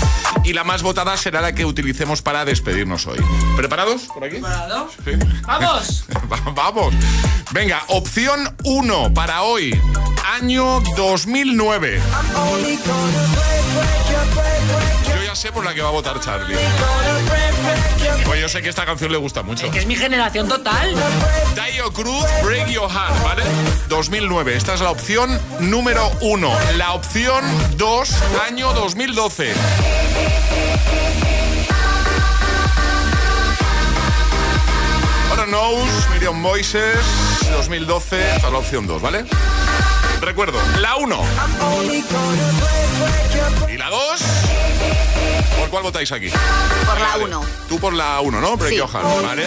Y 0.42 0.54
la 0.54 0.64
más 0.64 0.82
votada 0.82 1.18
será 1.18 1.42
la 1.42 1.54
que 1.54 1.66
utilicemos 1.66 2.22
para 2.22 2.46
despedirnos 2.46 3.06
hoy. 3.06 3.18
¿Preparados 3.58 4.04
por 4.04 4.24
aquí? 4.24 4.38
¡Vamos! 4.38 6.06
Vamos. 6.54 6.94
Venga, 7.50 7.82
opción 7.88 8.56
1 8.64 9.12
para 9.12 9.42
hoy, 9.42 9.78
año 10.24 10.80
2009 10.96 12.00
sé 15.40 15.52
por 15.52 15.64
la 15.64 15.72
que 15.72 15.80
va 15.80 15.88
a 15.88 15.92
votar 15.92 16.20
Charlie. 16.20 16.54
Pues 18.24 18.40
yo 18.40 18.48
sé 18.48 18.62
que 18.62 18.68
esta 18.68 18.86
canción 18.86 19.10
le 19.12 19.18
gusta 19.18 19.42
mucho. 19.42 19.70
Que 19.70 19.78
es 19.78 19.86
mi 19.86 19.96
generación 19.96 20.48
total. 20.48 20.94
Dio 21.72 21.92
Cruz, 21.92 22.24
Break 22.42 22.68
Your 22.68 22.90
Heart, 22.90 23.22
¿vale? 23.22 23.42
2009. 23.88 24.56
Esta 24.56 24.74
es 24.74 24.80
la 24.80 24.90
opción 24.90 25.40
número 25.60 26.10
uno. 26.20 26.52
La 26.76 26.92
opción 26.92 27.44
2, 27.76 28.14
año 28.46 28.72
2012. 28.72 29.52
Ahora 35.30 35.46
Knows, 35.46 35.88
Miriam 36.12 36.40
Moises, 36.40 36.98
2012, 37.50 38.34
esta 38.34 38.46
es 38.46 38.52
la 38.52 38.58
opción 38.58 38.86
2, 38.86 39.00
¿vale? 39.00 39.24
Recuerdo, 40.20 40.58
la 40.80 40.96
1. 40.96 41.20
¿Y 43.68 43.76
la 43.76 43.88
2? 43.90 44.00
¿Por 45.58 45.68
cuál 45.70 45.82
votáis 45.82 46.12
aquí? 46.12 46.30
Por 46.86 47.00
la 47.00 47.16
1. 47.24 47.42
Tú 47.68 47.78
por 47.78 47.92
la 47.92 48.20
1, 48.20 48.40
¿no? 48.40 48.56
Break 48.56 48.72
Sí. 48.72 48.78
Heart, 48.78 49.22
¿vale? 49.22 49.46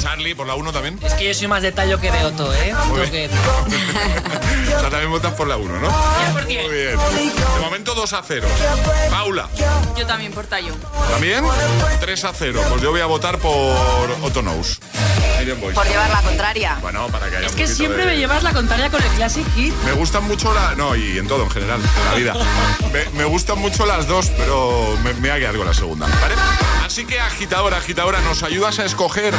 Charlie 0.00 0.34
por 0.34 0.46
la 0.46 0.54
1 0.54 0.72
también. 0.72 0.98
Es 1.02 1.14
que 1.14 1.26
yo 1.28 1.34
soy 1.34 1.48
más 1.48 1.62
detallo 1.62 2.00
que 2.00 2.10
de 2.10 2.24
Otto, 2.24 2.52
¿eh? 2.54 2.74
Muy 2.88 3.08
bien. 3.10 3.30
o 4.76 4.80
sea, 4.80 4.90
también 4.90 5.10
votas 5.10 5.32
por 5.34 5.46
la 5.48 5.56
1, 5.56 5.80
¿no? 5.80 5.88
por 6.32 6.44
Muy 6.44 6.54
bien. 6.54 6.98
De 6.98 7.60
momento 7.60 7.94
2 7.94 8.12
a 8.12 8.22
0. 8.26 8.46
Paula, 9.10 9.48
Yo 9.96 10.06
también 10.06 10.32
por 10.32 10.46
tallo. 10.46 10.74
¿también? 11.10 11.44
3 12.00 12.24
a 12.24 12.32
0. 12.32 12.62
Pues 12.68 12.82
yo 12.82 12.90
voy 12.90 13.00
a 13.00 13.06
votar 13.06 13.38
por 13.38 13.52
Otto 14.22 14.40
Knows. 14.42 14.80
Por 15.74 15.88
llevar 15.88 16.08
la 16.10 16.22
contraria. 16.22 16.78
Bueno, 16.80 17.08
para 17.08 17.28
que 17.28 17.36
haya 17.38 17.46
Es 17.46 17.52
un 17.52 17.58
que 17.58 17.66
siempre 17.66 18.02
de- 18.06 18.12
me 18.12 18.16
llevas 18.16 18.44
la 18.44 18.52
contraria 18.52 18.88
con 18.90 19.02
el 19.02 19.08
Classic 19.10 19.44
Hit. 19.56 19.74
Me 19.84 19.90
gustan 20.12 20.28
mucho 20.28 20.52
la... 20.52 20.74
No, 20.74 20.94
y 20.94 21.16
en 21.16 21.26
todo, 21.26 21.44
en 21.44 21.50
general, 21.50 21.80
en 21.80 22.04
la 22.04 22.14
vida. 22.14 22.34
Me, 23.14 23.24
gustan 23.24 23.58
mucho 23.58 23.86
las 23.86 24.06
dos, 24.06 24.30
pero 24.36 24.94
me, 25.02 25.14
me 25.14 25.30
voy 25.30 25.42
a 25.42 25.64
la 25.64 25.72
segunda, 25.72 26.06
¿vale? 26.06 26.34
Así 26.84 27.06
que, 27.06 27.18
agitadora, 27.18 27.78
agitadora, 27.78 28.20
nos 28.20 28.42
ayudas 28.42 28.78
a 28.78 28.84
escoger 28.84 29.32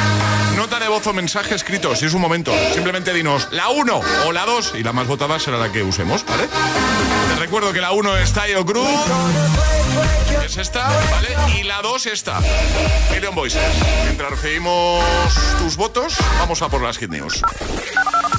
nota 0.56 0.80
de 0.80 0.88
voz 0.88 1.06
o 1.06 1.12
mensaje 1.12 1.54
escrito, 1.54 1.94
si 1.94 2.06
es 2.06 2.14
un 2.14 2.20
momento. 2.20 2.52
Simplemente 2.72 3.12
dinos 3.12 3.46
la 3.52 3.68
1 3.68 4.00
o 4.26 4.32
la 4.32 4.46
2 4.46 4.72
y 4.74 4.82
la 4.82 4.92
más 4.92 5.06
votada 5.06 5.38
será 5.38 5.58
la 5.58 5.70
que 5.70 5.84
usemos, 5.84 6.26
¿vale? 6.26 6.48
Recuerdo 7.38 7.72
que 7.72 7.80
la 7.80 7.92
1 7.92 8.16
es 8.16 8.32
Tayo 8.32 8.66
Cruz, 8.66 8.88
es 10.44 10.56
esta, 10.56 10.88
¿vale? 10.88 11.56
Y 11.56 11.62
la 11.62 11.82
2 11.82 12.06
esta, 12.06 12.40
Million 13.12 13.36
Voices. 13.36 13.62
Mientras 14.06 14.28
recibimos 14.28 15.04
tus 15.60 15.76
votos, 15.76 16.16
vamos 16.40 16.60
a 16.62 16.68
por 16.68 16.82
las 16.82 16.98
Hit 16.98 17.10
News. 17.10 17.42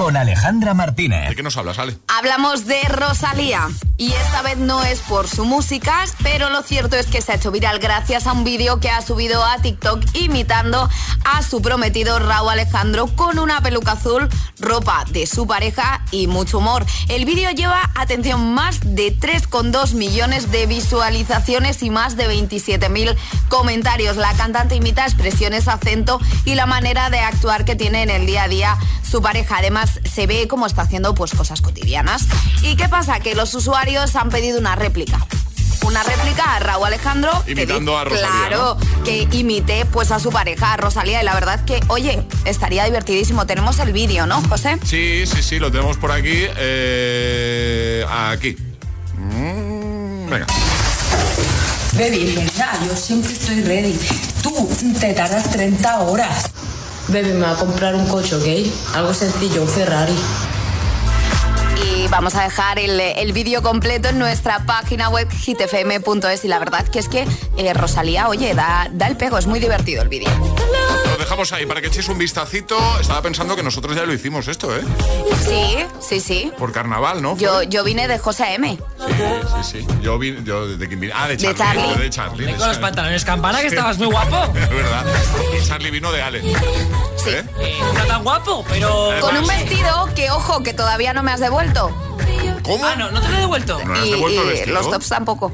con 0.00 0.16
Alejandra 0.16 0.72
Martínez. 0.72 1.28
¿De 1.28 1.36
qué 1.36 1.42
nos 1.42 1.58
hablas, 1.58 1.78
Ale? 1.78 1.98
Hablamos 2.08 2.64
de 2.64 2.80
Rosalía 2.84 3.68
y 3.98 4.10
esta 4.12 4.40
vez 4.40 4.56
no 4.56 4.82
es 4.82 5.00
por 5.00 5.28
su 5.28 5.44
música, 5.44 6.06
pero 6.22 6.48
lo 6.48 6.62
cierto 6.62 6.96
es 6.96 7.04
que 7.04 7.20
se 7.20 7.32
ha 7.32 7.34
hecho 7.34 7.50
viral 7.50 7.80
gracias 7.80 8.26
a 8.26 8.32
un 8.32 8.42
vídeo 8.42 8.80
que 8.80 8.88
ha 8.88 9.02
subido 9.02 9.44
a 9.44 9.58
TikTok 9.58 10.02
imitando 10.14 10.88
a 11.24 11.42
su 11.42 11.60
prometido 11.60 12.18
Raúl 12.18 12.48
Alejandro 12.48 13.08
con 13.08 13.38
una 13.38 13.60
peluca 13.60 13.92
azul, 13.92 14.30
ropa 14.58 15.04
de 15.10 15.26
su 15.26 15.46
pareja 15.46 16.02
y 16.10 16.28
mucho 16.28 16.58
humor. 16.58 16.86
El 17.08 17.26
vídeo 17.26 17.50
lleva, 17.50 17.90
atención, 17.94 18.54
más 18.54 18.80
de 18.80 19.14
3,2 19.14 19.92
millones 19.92 20.50
de 20.50 20.64
visualizaciones 20.64 21.82
y 21.82 21.90
más 21.90 22.16
de 22.16 22.26
27.000 22.26 23.16
comentarios. 23.50 24.16
La 24.16 24.32
cantante 24.32 24.76
imita 24.76 25.04
expresiones, 25.04 25.68
acento 25.68 26.20
y 26.46 26.54
la 26.54 26.64
manera 26.64 27.10
de 27.10 27.18
actuar 27.18 27.66
que 27.66 27.76
tiene 27.76 28.02
en 28.02 28.08
el 28.08 28.24
día 28.24 28.44
a 28.44 28.48
día 28.48 28.78
su 29.02 29.20
pareja. 29.20 29.58
Además, 29.58 29.89
se 30.12 30.26
ve 30.26 30.46
cómo 30.48 30.66
está 30.66 30.82
haciendo 30.82 31.14
pues 31.14 31.32
cosas 31.32 31.60
cotidianas. 31.60 32.22
¿Y 32.62 32.76
qué 32.76 32.88
pasa? 32.88 33.20
Que 33.20 33.34
los 33.34 33.54
usuarios 33.54 34.14
han 34.16 34.28
pedido 34.30 34.58
una 34.58 34.76
réplica. 34.76 35.26
Una 35.82 36.02
réplica 36.02 36.56
a 36.56 36.58
Raúl 36.58 36.86
Alejandro. 36.88 37.30
que 37.46 37.52
Imitando 37.52 37.92
di- 37.92 37.96
a 37.98 38.04
Rosalía, 38.04 38.28
Claro, 38.48 38.76
que 39.04 39.26
imite 39.32 39.86
pues 39.86 40.10
a 40.10 40.20
su 40.20 40.30
pareja, 40.30 40.74
a 40.74 40.76
Rosalía. 40.76 41.22
Y 41.22 41.24
la 41.24 41.32
verdad 41.32 41.64
que, 41.64 41.80
oye, 41.88 42.22
estaría 42.44 42.84
divertidísimo. 42.84 43.46
Tenemos 43.46 43.78
el 43.78 43.92
vídeo, 43.92 44.26
¿no, 44.26 44.42
José? 44.46 44.78
Sí, 44.84 45.24
sí, 45.26 45.42
sí, 45.42 45.58
lo 45.58 45.70
tenemos 45.72 45.96
por 45.96 46.12
aquí. 46.12 46.44
eh, 46.58 48.04
aquí. 48.10 48.56
Mm, 49.16 50.28
venga. 50.28 50.46
Baby, 51.94 52.34
venga, 52.36 52.78
yo 52.86 52.94
siempre 52.94 53.32
estoy 53.32 53.62
ready. 53.62 53.98
Tú 54.42 54.68
te 55.00 55.12
tardas 55.14 55.50
30 55.50 56.00
horas. 56.00 56.50
Baby, 57.12 57.32
me 57.32 57.40
va 57.40 57.52
a 57.52 57.56
comprar 57.56 57.96
un 57.96 58.06
coche, 58.06 58.36
¿ok? 58.36 58.94
Algo 58.94 59.12
sencillo, 59.12 59.62
un 59.62 59.68
Ferrari. 59.68 60.14
Y 61.84 62.06
vamos 62.06 62.36
a 62.36 62.44
dejar 62.44 62.78
el, 62.78 63.00
el 63.00 63.32
vídeo 63.32 63.62
completo 63.62 64.10
en 64.10 64.18
nuestra 64.20 64.64
página 64.64 65.08
web 65.08 65.28
hitfm.es. 65.28 66.44
Y 66.44 66.48
la 66.48 66.60
verdad 66.60 66.86
que 66.86 67.00
es 67.00 67.08
que 67.08 67.26
eh, 67.56 67.74
Rosalía, 67.74 68.28
oye, 68.28 68.54
da, 68.54 68.88
da 68.92 69.08
el 69.08 69.16
pego. 69.16 69.38
Es 69.38 69.48
muy 69.48 69.58
divertido 69.58 70.02
el 70.02 70.08
vídeo. 70.08 70.30
Dejamos 71.30 71.52
ahí 71.52 71.64
para 71.64 71.80
que 71.80 71.86
echéis 71.86 72.08
un 72.08 72.18
vistacito. 72.18 72.76
Estaba 73.00 73.22
pensando 73.22 73.54
que 73.54 73.62
nosotros 73.62 73.94
ya 73.94 74.04
lo 74.04 74.12
hicimos 74.12 74.48
esto, 74.48 74.76
¿eh? 74.76 74.82
Sí, 75.46 75.76
sí, 76.00 76.18
sí. 76.18 76.52
Por 76.58 76.72
carnaval, 76.72 77.22
¿no? 77.22 77.36
Yo, 77.36 77.62
yo 77.62 77.84
vine 77.84 78.08
de 78.08 78.18
José 78.18 78.54
M. 78.54 78.76
Sí, 78.76 79.14
sí, 79.62 79.78
sí. 79.82 79.86
Yo 80.02 80.18
vi, 80.18 80.36
yo 80.42 80.66
de 80.66 80.88
quién 80.88 80.98
vine. 80.98 81.12
Ah, 81.14 81.28
de 81.28 81.36
De 81.36 81.54
Charlie. 81.54 81.54
Charlie. 81.56 81.94
yo 81.94 82.00
De 82.02 82.10
Charlie. 82.10 82.44
de 82.46 82.50
Con 82.50 82.58
los 82.58 82.66
Charlie. 82.66 82.80
pantalones 82.82 83.24
campana, 83.24 83.60
que 83.60 83.68
estabas 83.68 83.96
muy 83.98 84.08
guapo. 84.08 84.52
Es 84.58 84.70
verdad. 84.70 85.04
Y 85.56 85.64
Charlie 85.64 85.92
vino 85.92 86.10
de 86.10 86.20
Ale. 86.20 86.40
Sí. 86.42 87.30
¿Eh? 87.30 87.44
Eh, 87.60 87.78
no 87.94 88.04
tan 88.06 88.24
guapo, 88.24 88.64
pero. 88.68 89.10
Con 89.20 89.36
un 89.36 89.46
vestido 89.46 90.08
que, 90.16 90.32
ojo, 90.32 90.64
que 90.64 90.74
todavía 90.74 91.12
no 91.12 91.22
me 91.22 91.30
has 91.30 91.38
devuelto. 91.38 91.94
¿Cómo? 92.70 92.86
Ah, 92.86 92.94
no, 92.96 93.10
no 93.10 93.20
te 93.20 93.28
lo 93.28 93.36
he 93.36 93.40
devuelto. 93.40 93.80
¿No 93.84 93.92
le 93.94 94.00
has 94.00 94.06
Y, 94.06 94.10
devuelto 94.12 94.42
el 94.42 94.46
y 94.46 94.50
vestido? 94.50 94.76
los 94.78 94.90
tops 94.90 95.08
tampoco. 95.08 95.52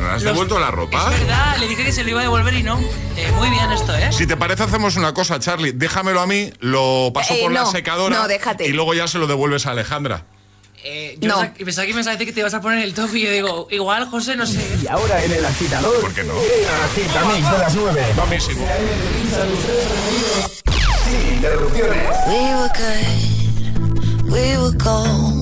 ¿No 0.00 0.06
has 0.08 0.22
Los- 0.22 0.32
devuelto 0.32 0.58
la 0.60 0.70
ropa? 0.70 1.10
Es 1.12 1.20
verdad, 1.20 1.56
le 1.58 1.68
dije 1.68 1.84
que 1.84 1.92
se 1.92 2.04
lo 2.04 2.10
iba 2.10 2.20
a 2.20 2.22
devolver 2.22 2.54
y 2.54 2.62
no. 2.62 2.78
Eh, 3.16 3.32
muy 3.36 3.50
bien 3.50 3.70
esto, 3.72 3.94
¿eh? 3.96 4.10
Si 4.12 4.26
te 4.26 4.36
parece, 4.36 4.62
hacemos 4.62 4.96
una 4.96 5.12
cosa, 5.12 5.38
Charlie. 5.40 5.72
Déjamelo 5.72 6.20
a 6.20 6.26
mí, 6.26 6.52
lo 6.60 7.10
paso 7.12 7.34
Eh, 7.34 7.40
por 7.42 7.52
la 7.52 7.62
no, 7.62 7.70
secadora. 7.70 8.16
no, 8.16 8.28
déjate. 8.28 8.66
Y 8.66 8.72
luego 8.72 8.94
ya 8.94 9.08
se 9.08 9.18
lo 9.18 9.26
devuelves 9.26 9.66
a 9.66 9.72
Alejandra. 9.72 10.24
Eh, 10.84 11.16
yo 11.20 11.28
No. 11.28 11.34
pensaba- 11.36 11.54
pensaba 11.64 11.86
que 11.86 11.92
me 11.94 12.00
ibas 12.00 12.06
a 12.08 12.10
decir 12.12 12.26
que 12.26 12.32
te 12.32 12.40
ibas 12.40 12.54
a 12.54 12.60
poner 12.60 12.82
el 12.84 12.92
top 12.94 13.14
y 13.14 13.22
yo 13.22 13.30
digo, 13.30 13.68
igual, 13.70 14.06
José, 14.08 14.34
no 14.36 14.46
sé. 14.46 14.60
Y 14.82 14.86
ahora 14.88 15.22
en 15.24 15.32
el 15.32 15.44
agitador. 15.44 16.00
¿Por 16.00 16.12
qué 16.12 16.24
no? 16.24 16.32
El 16.34 16.66
agitamix 17.02 17.50
de 17.52 17.58
las 17.58 17.74
9. 17.74 18.04
Buenísimo. 18.16 18.66
Sin 21.04 21.34
interrupciones. 21.34 22.08
We 22.26 22.54
were 22.54 22.70
good, 22.76 24.32
we 24.32 24.58
were 24.58 24.76
gold. 24.78 25.41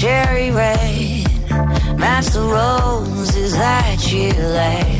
cherry 0.00 0.50
red. 0.50 1.28
Match 1.98 2.28
the 2.28 2.40
roses 2.40 3.52
that 3.52 4.10
you 4.10 4.32
laid. 4.32 4.99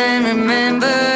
then 0.00 0.24
remember. 0.24 1.09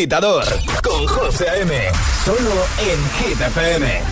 Agitador 0.00 0.44
con 0.82 1.06
José 1.06 1.46
A.M. 1.50 1.74
Solo 2.24 2.66
en 2.78 3.10
Hit 3.18 3.38
FM. 3.38 4.02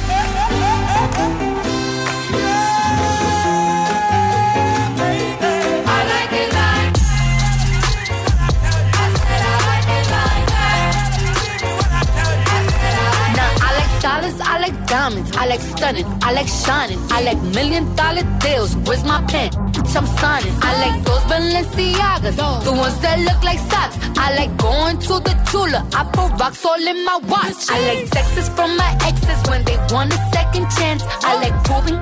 I 14.41 14.61
like 14.61 14.87
diamonds, 14.87 15.33
I 15.37 15.47
like 15.47 15.61
stunning, 15.61 16.05
I 16.23 16.33
like 16.33 16.49
shining, 16.49 16.99
I 17.11 17.23
like 17.23 17.41
million 17.55 17.95
dollar 17.97 18.25
deals. 18.41 18.77
Where's 18.77 19.05
my 19.05 19.23
pen? 19.23 19.51
I'm 19.97 20.07
signing. 20.19 20.55
I 20.63 20.73
like 20.85 21.05
those 21.05 21.23
Balenciagas, 21.31 22.37
the 22.65 22.73
ones 22.73 23.01
that 23.01 23.19
look 23.21 23.43
like 23.43 23.59
socks. 23.71 23.97
I 24.19 24.37
like 24.37 24.57
going 24.59 24.99
to 24.99 25.15
the 25.21 25.38
I 25.51 26.05
put 26.13 26.39
rocks 26.39 26.63
all 26.67 26.77
in 26.77 27.05
my 27.07 27.17
watch. 27.25 27.71
I 27.71 27.81
like 27.89 28.11
texts 28.11 28.51
from 28.51 28.77
my 28.77 28.97
exes 29.01 29.41
when 29.49 29.65
they 29.65 29.79
want 29.91 30.13
a 30.13 30.19
second 30.31 30.69
chance. 30.77 31.03
I 31.25 31.41
like 31.41 31.57
proving 31.65 31.97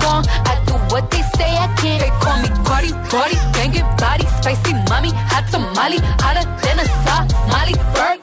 wrong. 0.00 0.24
I 0.48 0.56
do 0.66 0.72
what 0.88 1.10
they 1.10 1.20
say 1.36 1.50
I 1.56 1.68
can't. 1.76 2.00
They 2.00 2.08
call 2.24 2.40
me 2.40 2.48
Cardi, 2.64 2.92
Cardi, 3.10 3.36
banging 3.52 3.84
body, 3.98 4.24
spicy 4.40 4.72
mommy, 4.88 5.12
hot 5.12 5.44
tamale, 5.52 5.98
hotter 6.24 6.48
than 6.64 6.80
a 6.80 6.86
Somali. 7.04 7.74
Ferrari, 7.92 8.15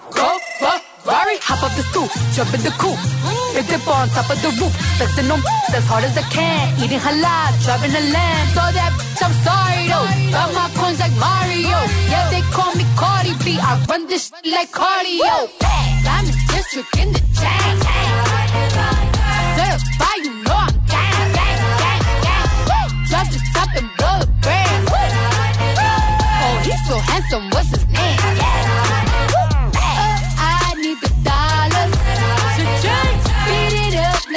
hop 1.53 1.69
up 1.69 1.73
the 1.77 1.83
stoop, 1.93 2.09
jump 2.33 2.49
in 2.57 2.61
the 2.65 2.73
coupe. 2.81 2.97
Hit 3.53 3.67
dip 3.69 3.85
on 3.87 4.09
top 4.09 4.29
of 4.33 4.41
the 4.41 4.49
roof, 4.57 4.73
flexing 4.97 5.29
on 5.29 5.39
as 5.77 5.85
hard 5.85 6.03
as 6.03 6.17
I 6.17 6.25
can. 6.33 6.73
Eating 6.81 6.97
halal, 6.97 7.51
driving 7.63 7.93
a 7.93 8.03
lamb. 8.09 8.45
So 8.57 8.63
that 8.73 8.91
bitch, 8.97 9.21
I'm 9.21 9.33
sorry 9.45 9.85
though. 9.85 10.07
Got 10.33 10.49
my 10.57 10.65
coins 10.73 10.99
like 10.99 11.13
Mario. 11.21 11.77
Yeah, 12.09 12.25
they 12.33 12.41
call 12.49 12.73
me 12.73 12.85
Cardi 12.97 13.33
B. 13.45 13.61
I 13.61 13.77
run 13.89 14.07
this 14.07 14.33
shit 14.33 14.53
like 14.57 14.71
cardio. 14.73 15.49
I'm 16.09 16.25
in 16.25 16.37
district 16.49 16.97
in 16.97 17.13
the 17.13 17.21
chain. 17.37 17.75
Certified, 19.53 20.21
you 20.25 20.33
know 20.41 20.57
I'm 20.57 20.73
gang, 20.89 21.29
gang, 21.37 21.59
gang, 21.83 22.01
gang. 22.25 22.89
Drop 23.09 23.27
the 23.29 23.39
top 23.53 23.69
and 23.77 23.89
blow 23.97 24.17
the 24.25 24.27
brand. 24.41 24.89
Oh, 26.45 26.55
he's 26.65 26.81
so 26.89 26.97
handsome, 26.97 27.45
what's 27.53 27.69
his 27.69 27.82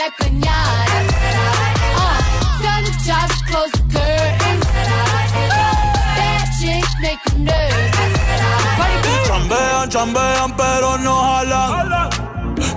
up. 0.06 0.14
Uh, 1.98 2.18
tell 2.62 2.82
the 2.86 2.92
jobs 3.04 3.36
close 3.48 3.72
the 3.72 3.82
curtains. 3.90 4.66
That 6.16 6.46
chick 6.58 6.86
make 7.02 7.22
you 7.32 7.38
nervous. 7.44 8.14
Chambean, 9.26 9.88
chambean, 9.90 10.50
pero 10.56 10.96
no 10.98 11.14
jalan. 11.22 12.10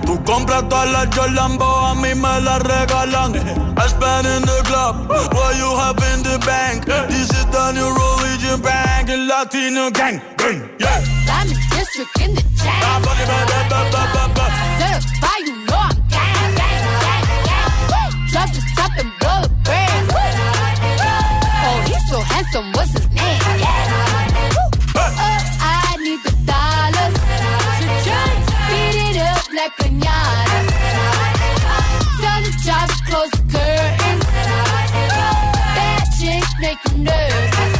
Tú 0.04 0.22
compras 0.24 0.68
todas 0.68 0.90
las 0.90 1.06
Jolambo, 1.14 1.64
a 1.64 1.94
mí 1.94 2.14
me 2.14 2.40
las 2.40 2.60
regalan. 2.62 3.34
I 3.78 3.86
spend 3.86 4.26
in 4.26 4.42
the 4.42 4.62
club, 4.64 5.08
what 5.32 5.56
you 5.56 5.70
have 5.76 6.02
in 6.12 6.22
the 6.22 6.38
bank. 6.44 6.84
This 7.08 7.30
is 7.30 7.46
the 7.46 7.72
new 7.72 7.88
religion 7.94 8.60
bank, 8.60 9.08
and 9.08 9.26
Latino 9.28 9.90
gang. 9.90 10.20
gang, 10.36 10.62
Yeah. 10.78 11.00
I'm 11.30 11.48
district 11.48 12.20
in 12.20 12.34
the 12.34 12.42
chain. 12.58 12.80
Certified, 14.80 15.48
Drop 18.40 18.52
the 18.54 18.62
top. 18.74 18.90
Oh, 21.62 21.78
he's 21.86 22.04
so 22.08 22.18
handsome, 22.20 22.72
what's 22.72 22.92
his 22.92 23.06
name? 23.10 23.40
Uh, 24.96 25.40
I 25.60 25.96
need 26.00 26.20
the 26.24 26.32
dollars 26.48 27.14
to 27.80 27.86
drink, 28.00 28.40
beat 28.70 28.96
it 29.08 29.16
up 29.20 29.44
like 29.52 29.72
pinata. 29.76 30.58
Tell 32.22 32.40
the 32.40 32.52
jobs 32.64 32.94
to 32.96 33.04
close 33.10 33.30
the 33.30 33.42
curtains. 33.52 34.24
That 35.76 36.04
chick 36.18 36.44
make 36.60 36.80
you 36.90 36.96
nervous. 37.04 37.79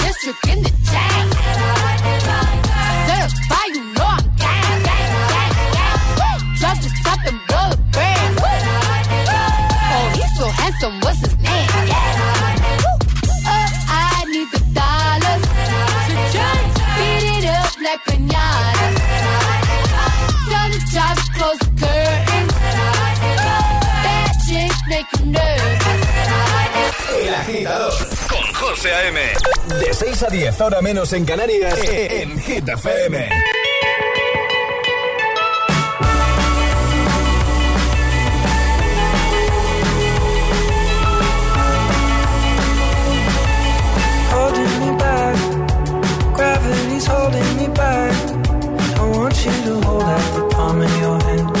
District 0.11 0.45
in 0.49 0.59
the 0.61 0.69
chain. 0.91 1.25
Certified, 3.07 3.71
you 3.77 3.83
know 3.95 4.09
I'm 4.11 4.25
gang, 4.35 4.79
gang, 4.83 5.11
gang, 5.31 5.53
gang. 5.71 6.79
The 6.81 6.91
top 7.01 7.21
and 7.29 7.39
blow 7.47 7.69
the. 7.95 8.33
Oh, 9.95 10.07
he's 10.13 10.31
so 10.37 10.45
handsome, 10.49 10.99
what's 10.99 11.19
his 11.21 11.35
name? 11.37 11.69
I 13.87 14.25
need 14.27 14.49
the 14.51 14.59
dollars 14.75 15.43
to 16.11 16.43
beat 16.97 17.25
it 17.37 17.45
up 17.47 17.71
like 17.79 18.03
the 18.03 18.17
close 21.37 21.63
the. 21.79 21.95
That 24.03 24.31
chick 24.45 24.75
make 24.89 25.07
nervous. 25.25 26.01
Agitador 27.31 28.20
con 28.41 28.53
José 28.53 28.93
A.M. 28.93 29.19
De 29.79 29.93
6 29.93 30.23
a 30.23 30.27
10, 30.27 30.61
ahora 30.61 30.81
menos 30.81 31.13
en 31.13 31.25
Canarias, 31.25 31.77
en 31.83 32.39
Hit 32.39 32.67
FM. 32.67 33.29
holding 44.33 44.79
me 44.79 44.97
back. 44.97 46.35
Gravity's 46.35 47.05
holding 47.05 47.57
me 47.57 47.67
back. 47.73 48.15
I 48.97 49.09
want 49.17 49.35
you 49.45 49.51
to 49.51 49.81
hold 49.85 50.03
out 50.03 50.35
the 50.35 50.55
palm 50.55 50.81
of 50.81 50.99
your 51.01 51.19
hand. 51.21 51.60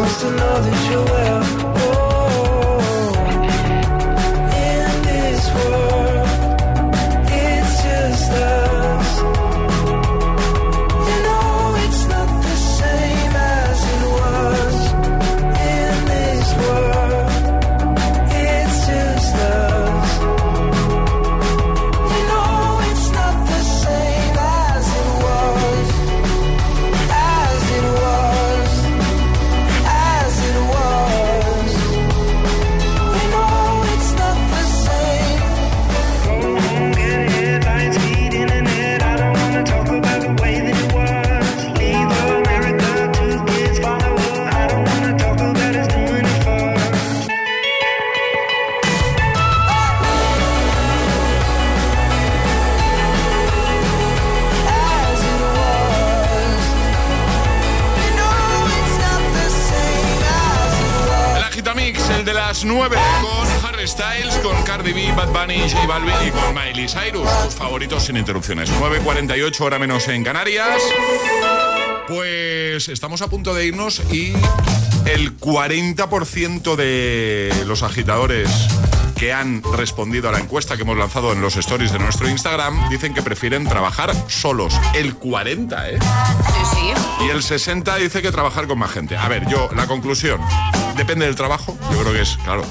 Comes 0.00 0.20
to 0.22 0.30
know 0.30 0.79
Sin 67.98 68.16
interrupciones. 68.16 68.70
9.48 68.70 69.60
hora 69.62 69.78
menos 69.78 70.06
en 70.08 70.22
Canarias. 70.22 70.80
Pues 72.06 72.88
estamos 72.88 73.20
a 73.20 73.28
punto 73.28 73.52
de 73.52 73.66
irnos 73.66 74.00
y 74.12 74.32
el 75.06 75.36
40% 75.36 76.76
de 76.76 77.52
los 77.66 77.82
agitadores 77.82 78.48
que 79.16 79.32
han 79.32 79.62
respondido 79.76 80.28
a 80.28 80.32
la 80.32 80.38
encuesta 80.38 80.76
que 80.76 80.82
hemos 80.82 80.96
lanzado 80.96 81.32
en 81.32 81.42
los 81.42 81.56
stories 81.56 81.92
de 81.92 81.98
nuestro 81.98 82.28
Instagram 82.28 82.88
dicen 82.90 83.12
que 83.12 83.22
prefieren 83.22 83.66
trabajar 83.66 84.14
solos. 84.28 84.80
El 84.94 85.16
40, 85.16 85.90
¿eh? 85.90 85.98
Sí, 85.98 86.76
sí. 86.76 87.26
Y 87.26 87.28
el 87.28 87.42
60 87.42 87.96
dice 87.96 88.22
que 88.22 88.30
trabajar 88.30 88.66
con 88.66 88.78
más 88.78 88.92
gente. 88.92 89.16
A 89.16 89.28
ver, 89.28 89.46
yo, 89.48 89.68
la 89.74 89.86
conclusión, 89.86 90.40
depende 90.96 91.26
del 91.26 91.34
trabajo, 91.34 91.76
yo 91.92 92.00
creo 92.00 92.12
que 92.12 92.22
es, 92.22 92.38
claro, 92.44 92.64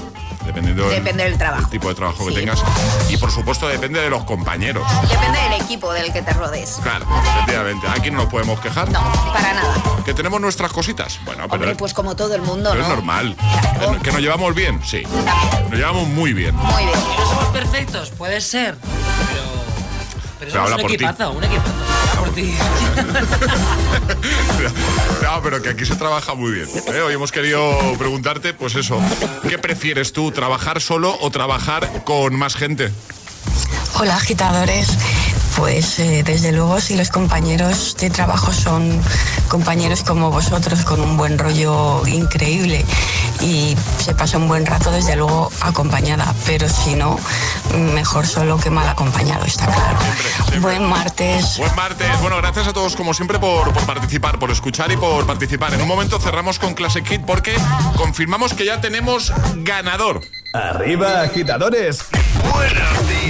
dependiendo 0.50 0.84
del, 0.88 0.96
Depende 1.02 1.24
del 1.24 1.38
trabajo. 1.38 1.62
del 1.62 1.70
tipo 1.70 1.88
de 1.88 1.94
trabajo 1.94 2.26
que 2.26 2.32
Sí. 2.32 2.38
tengas. 2.40 2.62
Y 3.08 3.16
por 3.16 3.30
supuesto 3.30 3.68
depende 3.68 4.00
de 4.00 4.10
los 4.10 4.24
compañeros. 4.24 4.86
Depende 5.08 5.38
del 5.40 5.60
equipo 5.62 5.92
del 5.92 6.12
que 6.12 6.22
te 6.22 6.32
rodees. 6.32 6.78
Claro, 6.82 7.06
efectivamente. 7.34 7.86
Aquí 7.88 8.10
no 8.10 8.18
nos 8.18 8.26
podemos 8.26 8.60
quejar. 8.60 8.90
No, 8.90 9.00
para 9.32 9.52
nada. 9.54 9.74
Que 10.04 10.14
tenemos 10.14 10.40
nuestras 10.40 10.72
cositas. 10.72 11.18
Bueno, 11.24 11.44
pero, 11.44 11.54
Hombre, 11.54 11.74
pues 11.76 11.94
como 11.94 12.16
todo 12.16 12.34
el 12.34 12.42
mundo, 12.42 12.70
pero 12.72 12.82
¿no? 12.82 12.88
es 12.90 12.94
normal. 12.96 13.36
Que- 13.36 13.98
Que 14.02 14.12
nos 14.12 14.20
llevamos 14.20 14.54
bien, 14.54 14.80
sí. 14.84 15.02
Nos 15.68 15.72
llevamos 15.78 16.08
muy 16.08 16.32
bien. 16.32 16.54
Muy 16.56 16.84
bien. 16.84 16.98
No 17.18 17.26
somos 17.28 17.44
perfectos, 17.46 18.10
puede 18.10 18.40
ser. 18.40 18.76
Pero. 18.76 19.42
Pero 20.38 20.52
Pero 20.52 20.62
habla 20.62 20.76
somos 20.76 20.76
un 20.76 20.80
por 20.82 20.88
ti. 20.90 20.94
equipazo, 21.04 21.30
un 21.32 21.44
equipazo. 21.44 21.70
No, 25.22 25.42
pero 25.42 25.62
que 25.62 25.70
aquí 25.70 25.84
se 25.84 25.96
trabaja 25.96 26.34
muy 26.34 26.52
bien. 26.52 26.68
¿eh? 26.92 27.00
Hoy 27.00 27.14
hemos 27.14 27.32
querido 27.32 27.76
preguntarte, 27.98 28.54
pues 28.54 28.74
eso, 28.74 29.00
¿qué 29.48 29.58
prefieres 29.58 30.12
tú, 30.12 30.30
trabajar 30.30 30.80
solo 30.80 31.16
o 31.20 31.30
trabajar 31.30 32.04
con 32.04 32.36
más 32.36 32.54
gente? 32.54 32.90
Hola 33.94 34.16
agitadores, 34.16 34.88
pues 35.56 35.98
eh, 35.98 36.22
desde 36.24 36.52
luego 36.52 36.80
si 36.80 36.96
los 36.96 37.10
compañeros 37.10 37.96
de 37.98 38.10
trabajo 38.10 38.52
son 38.52 39.00
compañeros 39.48 40.02
como 40.02 40.30
vosotros 40.30 40.84
con 40.84 41.00
un 41.00 41.16
buen 41.16 41.38
rollo 41.38 42.06
increíble 42.06 42.84
y 43.40 43.76
se 43.98 44.14
pasa 44.14 44.38
un 44.38 44.48
buen 44.48 44.66
rato 44.66 44.90
desde 44.90 45.16
luego 45.16 45.50
acompañada, 45.60 46.34
pero 46.46 46.68
si 46.68 46.94
no, 46.94 47.18
mejor 47.94 48.26
solo 48.26 48.58
que 48.58 48.70
mal 48.70 48.88
acompañado, 48.88 49.44
está 49.44 49.66
claro. 49.66 49.98
Buen 50.60 50.84
martes. 50.84 51.56
Buen 51.58 51.74
martes. 51.74 52.20
Bueno, 52.20 52.36
gracias 52.36 52.68
a 52.68 52.72
todos 52.72 52.96
como 52.96 53.14
siempre 53.14 53.38
por, 53.38 53.72
por 53.72 53.84
participar, 53.84 54.38
por 54.38 54.50
escuchar 54.50 54.90
y 54.92 54.96
por 54.96 55.26
participar. 55.26 55.74
En 55.74 55.82
un 55.82 55.88
momento 55.88 56.18
cerramos 56.18 56.58
con 56.58 56.74
Classic 56.74 57.06
Hit 57.06 57.22
porque 57.24 57.54
confirmamos 57.96 58.54
que 58.54 58.66
ya 58.66 58.80
tenemos 58.80 59.32
ganador. 59.56 60.20
Arriba, 60.52 61.22
agitadores. 61.22 62.04
Buenos 62.52 63.08
días. 63.08 63.29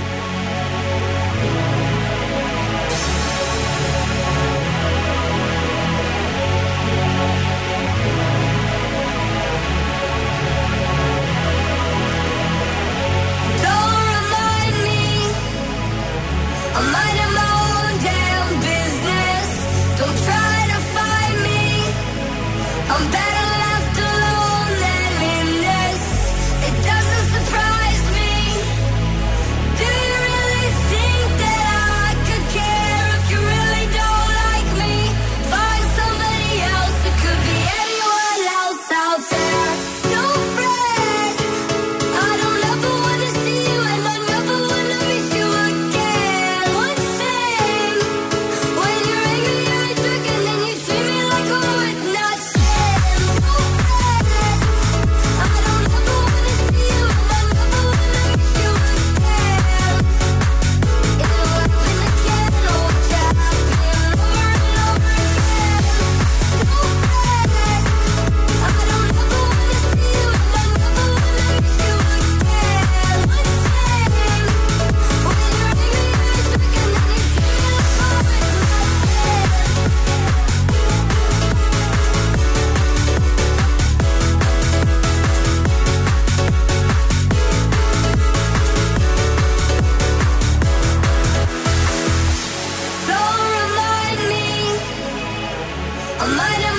I 96.23 96.27
might 96.35 96.70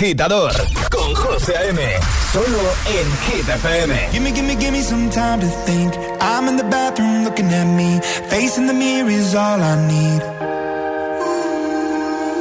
agitador 0.00 0.50
con 0.90 1.14
José 1.14 1.54
A.M. 1.58 1.78
Solo 2.32 2.58
en 2.86 3.06
Hit 3.26 3.46
FM. 3.46 4.08
Gimme, 4.12 4.32
gimme, 4.32 4.56
gimme 4.56 4.82
some 4.82 5.10
time 5.10 5.40
to 5.40 5.46
think. 5.66 5.94
I'm 6.22 6.48
in 6.48 6.56
the 6.56 6.64
bathroom 6.64 7.22
looking 7.24 7.52
at 7.52 7.66
me. 7.66 8.00
Facing 8.30 8.66
the 8.66 8.72
mirror 8.72 9.10
is 9.10 9.34
all 9.34 9.60
I 9.60 9.76
need. 9.86 10.22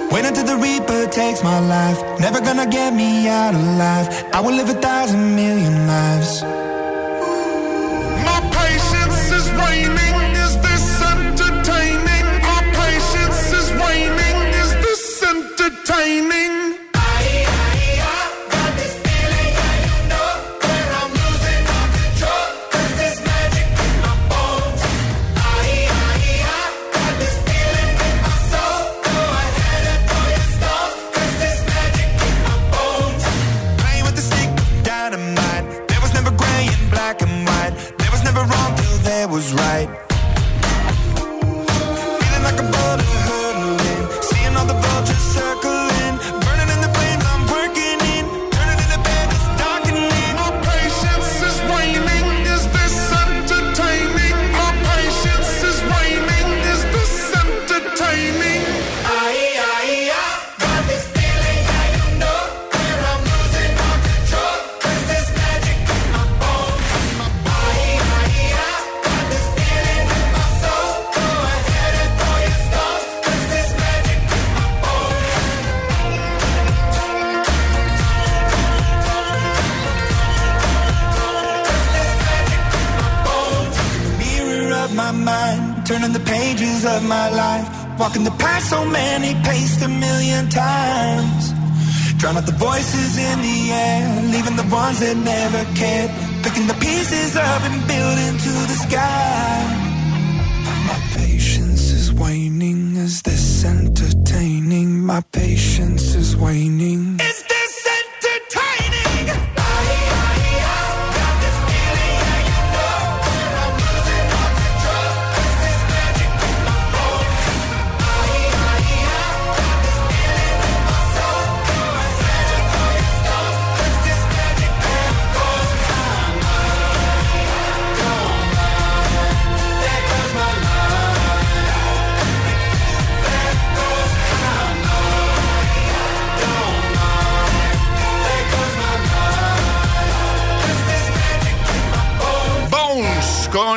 Wait 0.09 0.25
until 0.25 0.45
the 0.45 0.55
Reaper 0.55 1.07
takes 1.07 1.43
my 1.43 1.59
life. 1.59 1.99
Never 2.21 2.39
gonna 2.39 2.65
get 2.65 2.93
me 2.93 3.27
out 3.27 3.53
alive. 3.53 4.07
I 4.33 4.39
will 4.39 4.53
live 4.53 4.69
a 4.69 4.79
thousand 4.79 5.35
million 5.35 5.85
lives. 5.85 6.41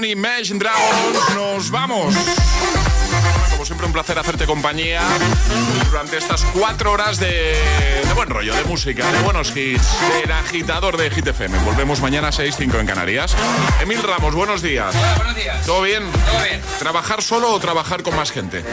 Imagine 0.04 0.58
Dragons. 0.58 1.34
Nos 1.34 1.70
vamos. 1.70 2.14
Como 3.50 3.64
siempre, 3.64 3.86
un 3.86 3.92
placer 3.92 4.18
hacerte 4.18 4.46
compañía 4.46 5.02
durante 5.90 6.16
estas 6.18 6.42
cuatro 6.46 6.92
horas 6.92 7.18
de, 7.18 7.56
de 8.06 8.12
buen 8.14 8.28
rollo, 8.28 8.54
de 8.54 8.64
música, 8.64 9.10
de 9.12 9.20
buenos 9.20 9.56
hits, 9.56 9.86
del 10.20 10.32
agitador 10.32 10.96
de 10.96 11.10
Hit 11.10 11.26
FM. 11.26 11.58
Volvemos 11.60 12.00
mañana 12.00 12.28
a 12.28 12.32
6, 12.32 12.54
5 12.58 12.78
en 12.80 12.86
Canarias. 12.86 13.36
Emil 13.80 14.02
Ramos, 14.02 14.34
buenos 14.34 14.62
días. 14.62 14.94
buenos 15.16 15.36
días. 15.36 15.64
¿Todo 15.64 15.82
bien? 15.82 16.02
Todo 16.10 16.42
bien. 16.44 16.60
¿Trabajar 16.78 17.22
solo 17.22 17.52
o 17.52 17.60
trabajar 17.60 18.02
con 18.02 18.16
más 18.16 18.32
gente? 18.32 18.64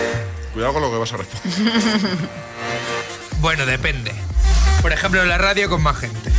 Cuidado 0.54 0.74
con 0.74 0.82
lo 0.82 0.92
que 0.92 0.98
vas 0.98 1.14
a 1.14 1.18
responder. 1.18 2.00
Bueno, 3.42 3.66
depende. 3.66 4.14
Por 4.82 4.92
ejemplo, 4.92 5.22
en 5.22 5.30
la 5.30 5.38
radio 5.38 5.70
con 5.70 5.82
más 5.82 5.96
gente. 5.96 6.30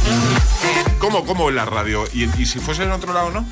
¿Cómo, 0.98 1.24
cómo 1.24 1.48
en 1.48 1.56
la 1.56 1.64
radio? 1.64 2.04
¿Y, 2.12 2.24
y 2.38 2.44
si 2.44 2.58
fuese 2.58 2.82
en 2.82 2.92
otro 2.92 3.14
lado, 3.14 3.30
no? 3.30 3.46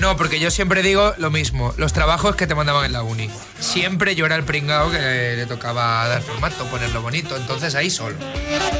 No, 0.00 0.16
porque 0.16 0.38
yo 0.38 0.50
siempre 0.50 0.82
digo 0.82 1.12
lo 1.18 1.30
mismo. 1.30 1.74
Los 1.76 1.92
trabajos 1.92 2.36
que 2.36 2.46
te 2.46 2.54
mandaban 2.54 2.84
en 2.84 2.92
la 2.92 3.02
uni. 3.02 3.28
Siempre 3.58 4.14
yo 4.14 4.26
era 4.26 4.36
el 4.36 4.44
pringao 4.44 4.90
que 4.90 5.34
le 5.36 5.46
tocaba 5.46 6.06
dar 6.06 6.22
formato, 6.22 6.64
ponerlo 6.66 7.02
bonito. 7.02 7.36
Entonces 7.36 7.74
ahí 7.74 7.90
solo. 7.90 8.16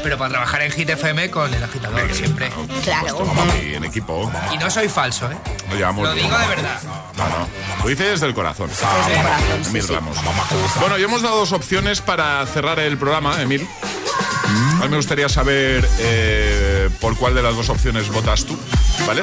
Pero 0.01 0.17
para 0.17 0.29
trabajar 0.31 0.61
en 0.61 0.71
Hit 0.71 0.89
FM 0.89 1.29
con 1.29 1.53
el 1.53 1.61
agitador, 1.63 2.13
siempre. 2.13 2.49
Claro. 2.83 3.17
Vamos 3.25 3.53
aquí 3.53 3.75
en 3.75 3.83
equipo. 3.83 4.31
Y 4.53 4.57
no 4.57 4.69
soy 4.71 4.87
falso, 4.87 5.29
¿eh? 5.29 5.37
Lo 5.69 5.75
llevamos 5.75 6.07
Lo 6.07 6.13
bien. 6.13 6.27
digo 6.27 6.39
de 6.39 6.47
verdad. 6.47 6.79
No, 7.17 7.29
no. 7.29 7.47
Lo 7.83 7.89
dice 7.89 8.05
desde 8.05 8.25
el 8.25 8.33
corazón. 8.33 8.69
Desde 8.69 9.15
el 9.15 9.21
corazón, 9.21 9.63
sí, 9.63 9.69
Emil 9.71 9.83
sí. 9.83 9.93
Ramos. 9.93 10.17
Bueno, 10.79 10.97
ya 10.97 11.05
hemos 11.05 11.21
dado 11.21 11.37
dos 11.39 11.51
opciones 11.51 11.99
para 12.01 12.45
cerrar 12.47 12.79
el 12.79 12.97
programa, 12.97 13.41
Emil. 13.41 13.67
A 14.79 14.83
mí 14.83 14.89
me 14.89 14.95
gustaría 14.95 15.27
saber 15.29 15.87
eh, 15.99 16.89
por 17.01 17.15
cuál 17.17 17.35
de 17.35 17.43
las 17.43 17.55
dos 17.55 17.69
opciones 17.69 18.09
votas 18.09 18.45
tú, 18.45 18.57
¿vale? 19.05 19.21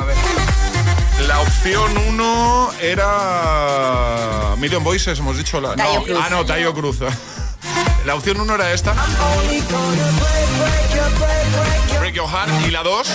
La 1.21 1.41
opción 1.41 1.97
uno 2.09 2.71
era 2.81 4.55
Million 4.59 4.85
Voices, 4.85 5.19
hemos 5.19 5.37
dicho. 5.37 5.61
La, 5.61 5.75
Tayo 5.75 5.95
no, 6.01 6.03
Cruz. 6.05 6.19
Ah, 6.23 6.29
no, 6.31 6.45
Tayo 6.47 6.75
Cruz. 6.75 6.99
La 8.05 8.15
opción 8.15 8.41
uno 8.41 8.55
era 8.55 8.73
esta. 8.73 8.95
Break 11.99 12.15
Your 12.15 12.29
Heart. 12.29 12.67
Y 12.67 12.71
la 12.71 12.83
dos, 12.83 13.09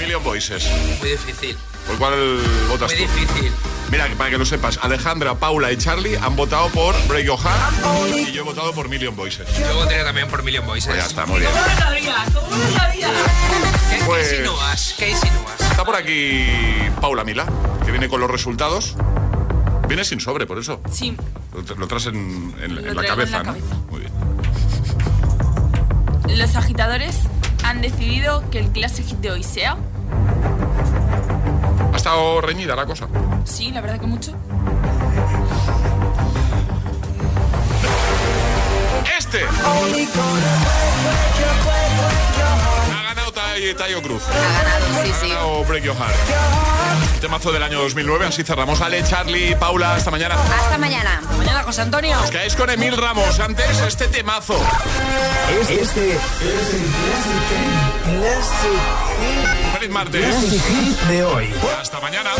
Million 0.00 0.22
Voices. 0.24 0.68
Muy 1.00 1.10
difícil. 1.10 1.56
¿Por 1.86 1.96
cuál 1.98 2.40
votas 2.68 2.92
Muy 2.92 3.06
tú? 3.06 3.12
difícil. 3.14 3.52
Mira, 3.90 4.06
para 4.18 4.30
que 4.30 4.36
lo 4.38 4.44
sepas, 4.44 4.78
Alejandra, 4.82 5.34
Paula 5.36 5.72
y 5.72 5.78
Charlie 5.78 6.16
han 6.16 6.36
votado 6.36 6.68
por 6.68 6.94
Break 7.06 7.24
Your 7.26 7.38
Heart 7.38 8.18
y 8.28 8.32
yo 8.32 8.42
he 8.42 8.44
votado 8.44 8.72
por 8.74 8.88
Million 8.88 9.14
Voices. 9.16 9.46
Yo 9.58 9.74
votaría 9.76 10.04
también 10.04 10.28
por 10.28 10.42
Million 10.42 10.66
Voices. 10.66 10.88
Pues 10.88 11.00
ya 11.00 11.06
está, 11.06 11.24
muy 11.26 11.40
bien. 11.40 11.50
¿Cómo 11.52 11.64
lo 11.66 11.76
sabías? 11.78 12.30
¿Cómo 12.34 12.56
lo 12.56 12.78
sabías? 12.78 13.10
¿Qué, 13.90 14.04
Pues- 14.04 14.28
¿Qué 14.28 14.36
insinúas? 14.36 14.94
¿Qué 14.98 15.08
insinúas? 15.10 15.67
Está 15.78 15.86
por 15.86 15.94
aquí 15.94 16.44
Paula 17.00 17.22
Mila, 17.22 17.46
que 17.84 17.92
viene 17.92 18.08
con 18.08 18.18
los 18.20 18.28
resultados. 18.28 18.96
Viene 19.86 20.02
sin 20.02 20.18
sobre, 20.18 20.44
por 20.44 20.58
eso. 20.58 20.80
Sí, 20.90 21.16
Lo, 21.54 21.76
lo 21.76 21.86
traes 21.86 22.06
en, 22.06 22.52
en- 22.60 22.74
Lo 22.74 22.80
en 22.80 22.96
la 22.96 23.02
en 23.02 23.06
cabeza, 23.08 23.38
la 23.38 23.44
¿no? 23.44 23.52
cabeza. 23.52 23.76
Muy 23.88 24.00
bien. 24.00 24.10
los 26.36 26.56
agitadores 26.56 27.20
han 27.62 27.80
decidido 27.80 28.42
que 28.50 28.58
el 28.58 28.72
clase 28.72 29.04
hit 29.04 29.18
de 29.20 29.30
hoy 29.30 29.44
sea. 29.44 29.76
Ha 31.92 31.96
estado 31.96 32.40
reñida 32.40 32.74
la 32.74 32.84
cosa. 32.84 33.06
Sí, 33.44 33.70
la 33.70 33.80
verdad 33.80 34.00
que 34.00 34.06
mucho. 34.08 34.32
Este. 39.16 39.44
Tai- 43.58 43.74
Tayo 43.74 44.00
Cruz. 44.02 44.22
Ha 44.28 44.62
ganado, 44.62 44.86
sí, 45.04 45.12
sí. 45.20 45.26
Ha 45.32 45.34
ganado 45.34 45.64
Break 45.64 45.82
Your 45.82 45.96
Heart. 45.96 47.20
Temazo 47.20 47.50
del 47.50 47.62
año 47.64 47.80
2009, 47.80 48.26
así 48.26 48.44
cerramos. 48.44 48.80
Ale, 48.80 49.02
Charlie, 49.02 49.56
Paula, 49.56 49.96
hasta 49.96 50.12
mañana. 50.12 50.36
Hasta 50.36 50.78
mañana. 50.78 51.20
Mañana, 51.36 51.64
José 51.64 51.82
Antonio. 51.82 52.20
Os 52.22 52.30
quedáis 52.30 52.54
con 52.54 52.70
Emil 52.70 52.96
Ramos. 52.96 53.40
Antes, 53.40 53.80
este 53.80 54.06
temazo. 54.06 54.54
Este 55.60 55.82
es 55.82 55.96
el 55.96 56.18
Feliz 59.74 59.90
martes. 59.90 60.24
Classic 60.24 60.62
de 61.08 61.24
hoy. 61.24 61.54
Hasta 61.80 61.98
mañana. 62.00 62.30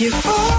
You 0.00 0.10
fall 0.10 0.53